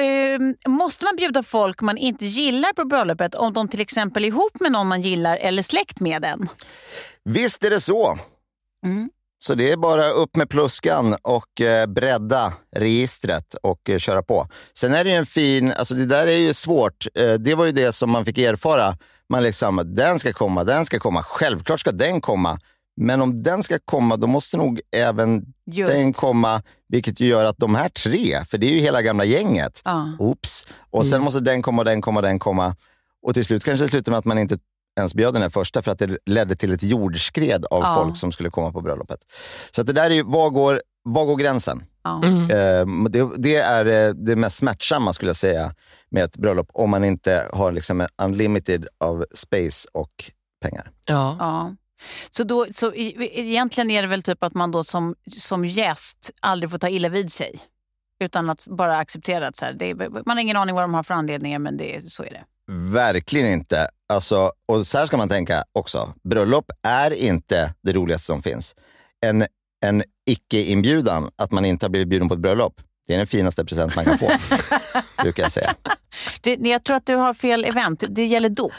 [0.00, 4.28] Ehm, måste man bjuda folk man inte gillar på bröllopet om de till exempel är
[4.28, 6.48] ihop med någon man gillar eller släkt med den?
[7.24, 8.18] Visst är det så.
[8.86, 9.10] Mm.
[9.44, 14.48] Så det är bara upp med pluskan och eh, bredda registret och eh, köra på.
[14.74, 17.06] Sen är det ju en fin, alltså det där är ju svårt.
[17.14, 18.96] Eh, det var ju det som man fick erfara.
[19.28, 21.22] Man liksom, den ska komma, den ska komma.
[21.22, 22.58] Självklart ska den komma.
[22.96, 25.92] Men om den ska komma, då måste nog även Just.
[25.92, 26.62] den komma.
[26.88, 29.82] Vilket ju gör att de här tre, för det är ju hela gamla gänget.
[29.84, 30.16] Ja.
[30.18, 30.66] Oops.
[30.90, 32.76] Och sen måste den komma, den komma, den komma.
[33.22, 34.58] Och till slut kanske det slutar med att man inte
[34.98, 37.94] ens bjöd den här första för att det ledde till ett jordskred av Ja.
[37.94, 39.20] folk som skulle komma på bröllopet.
[39.70, 41.84] Så att det där är ju, var går, var går gränsen?
[42.04, 42.22] Ja.
[42.24, 42.42] Mm.
[42.50, 45.74] Eh, det, det är eh, det mest smärtsamma skulle jag säga
[46.10, 50.10] med ett bröllop om man inte har liksom en unlimited av space och
[50.62, 50.90] pengar.
[51.04, 51.36] Ja.
[51.38, 51.74] Ja.
[52.30, 56.30] Så, då, så e- egentligen är det väl typ att man då som, som gäst
[56.40, 57.58] aldrig får ta illa vid sig.
[58.20, 59.94] Utan att bara acceptera att så här, det är,
[60.26, 62.44] man har ingen aning vad de har för anledningar men det, är- så är det.
[62.70, 63.88] Verkligen inte.
[64.08, 66.14] Alltså, och så här ska man tänka också.
[66.24, 68.74] Bröllop är inte det roligaste som finns.
[69.26, 69.46] En,
[69.84, 73.64] en icke-inbjudan, att man inte har blivit bjuden på ett bröllop, det är den finaste
[73.64, 74.30] present man kan få.
[75.22, 75.74] brukar jag säga.
[76.40, 76.56] det.
[76.68, 78.04] Jag tror att du har fel event.
[78.08, 78.72] Det gäller dop.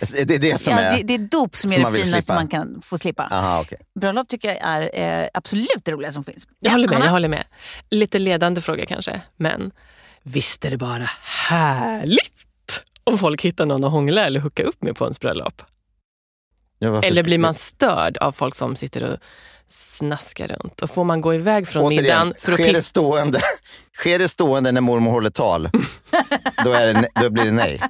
[0.00, 0.96] Det är det som Ja, är...
[0.96, 3.28] det, det är dop som, som är det finaste man kan få slippa.
[3.30, 3.78] Aha, okay.
[4.00, 6.46] Bröllop tycker jag är eh, absolut det roligaste som finns.
[6.60, 7.44] Jag håller med, jag håller med.
[7.90, 9.70] Lite ledande fråga kanske, men
[10.22, 11.10] visst är det bara
[11.48, 12.41] härligt
[13.04, 15.62] om folk hittar någon att hångla eller hooka upp med på ens bröllop?
[16.78, 19.18] Ja, Eller blir man störd av folk som sitter och
[19.68, 20.82] snaskar runt?
[20.82, 23.40] Och får man gå iväg från Återigen, middagen för att sker, det stående,
[23.98, 25.70] sker det stående när mormor håller tal,
[26.64, 27.80] då, är det, då blir det nej.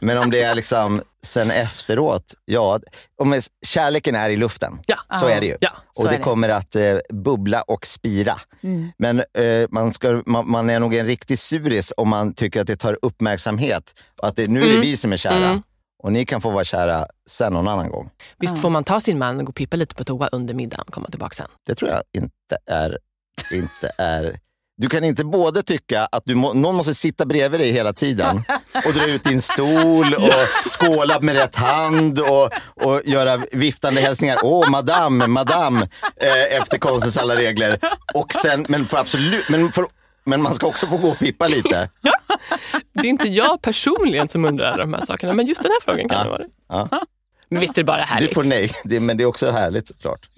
[0.00, 2.80] Men om det är liksom sen efteråt, ja,
[3.20, 4.96] om kärleken är i luften, Ja.
[5.20, 5.56] så är det ju.
[5.60, 6.18] Ja, och det det.
[6.22, 8.36] kommer att eh, bubbla och spira.
[8.62, 8.90] Mm.
[8.98, 12.66] Men eh, man, ska, man, man är nog en riktig suris om man tycker att
[12.66, 13.94] det tar uppmärksamhet.
[14.22, 14.82] Och att det, nu är det Mm.
[14.82, 15.34] vi som är kära.
[15.48, 15.62] Mm.
[16.02, 18.10] Och ni kan få vara kära sen någon annan gång.
[18.38, 20.84] Visst får man ta sin man och gå och pippa lite på toa under middagen
[20.88, 21.46] och komma tillbaka sen?
[21.66, 22.98] Det tror jag inte är...
[23.52, 24.38] Inte är
[24.78, 28.44] du kan inte både tycka att du må, någon måste sitta bredvid dig hela tiden
[28.86, 34.38] och dra ut din stol och skåla med rätt hand och, och göra viftande hälsningar.
[34.42, 37.78] Åh, madame, madame, eh, efter konstens alla regler.
[38.14, 39.86] Och sen, men, för absolut, men, för,
[40.24, 41.90] men man ska också få gå och pippa lite.
[42.92, 46.08] Det är inte jag personligen som undrar de här sakerna, men just den här frågan
[46.08, 46.42] kan det vara.
[46.68, 46.88] Ja.
[47.50, 48.34] Men visst är det bara Du härligt?
[48.34, 50.28] får nej, det, men det är också härligt såklart.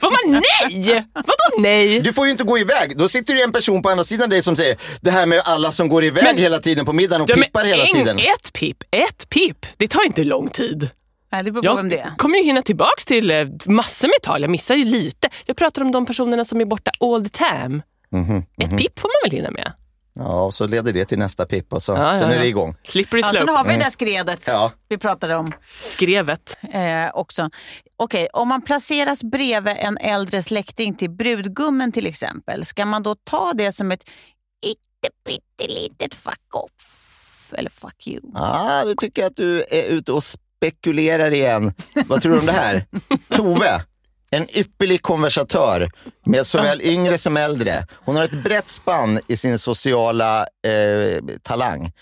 [0.00, 1.04] Får man nej?
[1.14, 2.00] Vadå nej?
[2.00, 2.98] Du får ju inte gå iväg.
[2.98, 5.72] Då sitter det en person på andra sidan dig som säger det här med alla
[5.72, 8.18] som går iväg Men- hela tiden på middagen och Ja, pippar hela en- tiden.
[8.18, 9.66] Ett pip, ett pip.
[9.76, 10.90] Det tar inte lång tid.
[11.32, 12.04] Nej, det beror på vem det är.
[12.06, 14.40] Jag kommer ju hinna tillbaks till eh, massor med tal.
[14.42, 15.28] Jag missar ju lite.
[15.46, 17.82] Jag pratar om de personerna som är borta all the time.
[18.12, 19.72] Mhm, Ett pip får man väl hinna med?
[20.14, 22.44] Ja, och så leder det till nästa pipp och så, Ja, sen ja, är det
[22.44, 22.44] ja.
[22.44, 22.76] igång.
[22.84, 23.52] Slippery Ja, sen slope.
[23.52, 24.72] har vi det där skredet Ja.
[24.88, 26.58] vi pratade om Skrevet.
[26.72, 27.50] eh, också.
[27.96, 33.14] Okej, om man placeras bredvid en äldre släkting till brudgummen till exempel, ska man då
[33.24, 34.04] ta det som ett
[35.24, 37.52] pyttelitet fuck off?
[37.52, 38.20] Eller fuck you?
[38.34, 41.74] Ah, du tycker att du är ute och spekulerar igen.
[42.06, 42.86] Vad tror du om det här?
[43.28, 43.82] Tove,
[44.30, 45.90] en ypperlig konversatör
[46.26, 47.86] med såväl yngre som äldre.
[48.04, 51.92] Hon har ett brett spann i sin sociala eh, talang.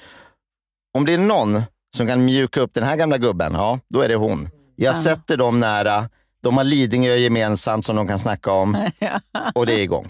[0.94, 1.62] Om det är någon
[1.96, 4.48] som kan mjuka upp den här gamla gubben, ja, då är det hon.
[4.76, 6.08] Jag sätter dem nära.
[6.48, 8.76] De har Lidingö gemensamt som de kan snacka om
[9.54, 10.06] och det är igång.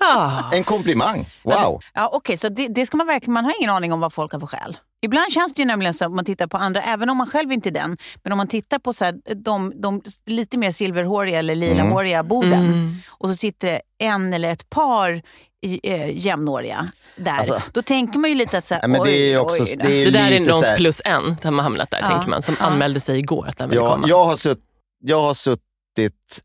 [0.00, 0.52] Ah.
[0.52, 1.28] En komplimang.
[1.42, 1.80] Wow.
[1.94, 4.32] Ja, Okej, så det, det ska man verkligen, man har ingen aning om vad folk
[4.32, 4.76] har för skäl.
[5.02, 7.52] Ibland känns det ju nämligen så om man tittar på andra, även om man själv
[7.52, 11.38] inte är den, men om man tittar på så här, de, de lite mer silverhåriga
[11.38, 15.22] eller lilahåriga borden och så sitter det en eller ett par
[15.82, 16.86] eh, jämnåriga
[17.16, 17.32] där.
[17.38, 19.76] Alltså- då tänker man ju lite att så här, men det är oj, också, oj,
[19.78, 22.08] det är Det där är någons plus en, där man hamnat där Ja.
[22.08, 22.66] tänker man, som Ja.
[22.66, 24.06] anmälde sig igår att den ville Ja, komma.
[24.08, 24.60] jag, har sutt,
[25.06, 26.40] jag har suttit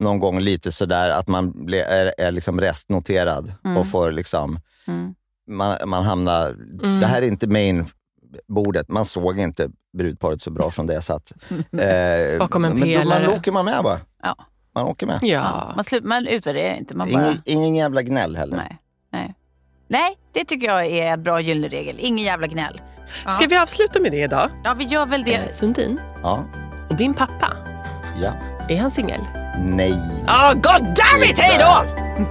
[0.00, 5.14] någon gång lite sådär att man ble, är, är liksom restnoterad och får liksom, Mm.
[5.50, 7.00] man, man hamnar, Mm.
[7.00, 9.68] det här är inte mainbordet, man såg inte
[9.98, 11.00] brudparet så bra från det.
[11.00, 11.32] Så att,
[11.72, 13.26] eh, Bakom en men då pelare.
[13.28, 13.98] man åker man med bara.
[14.22, 14.36] Ja.
[14.74, 15.18] Man åker med.
[15.22, 15.28] Ja.
[15.28, 15.72] Ja.
[15.76, 17.22] Man, slut, man utvärderar inte, man bara...
[17.26, 18.56] Ingen, ingen jävla gnäll heller.
[18.56, 18.78] Nej,
[19.12, 19.34] nej.
[19.88, 21.96] nej, det tycker jag är en bra gyllene regel.
[21.98, 22.80] Ingen jävla gnäll.
[23.24, 23.36] Ja.
[23.36, 24.50] Ska vi avsluta med det idag?
[24.64, 25.52] Ja, vi gör väl Eh, det.
[25.54, 26.44] Sundin, Ja,
[26.98, 27.56] din pappa,
[28.22, 28.32] ja,
[28.68, 29.20] är han singel?
[29.58, 29.94] nej.
[30.26, 31.84] Ah, god damn it, hej då!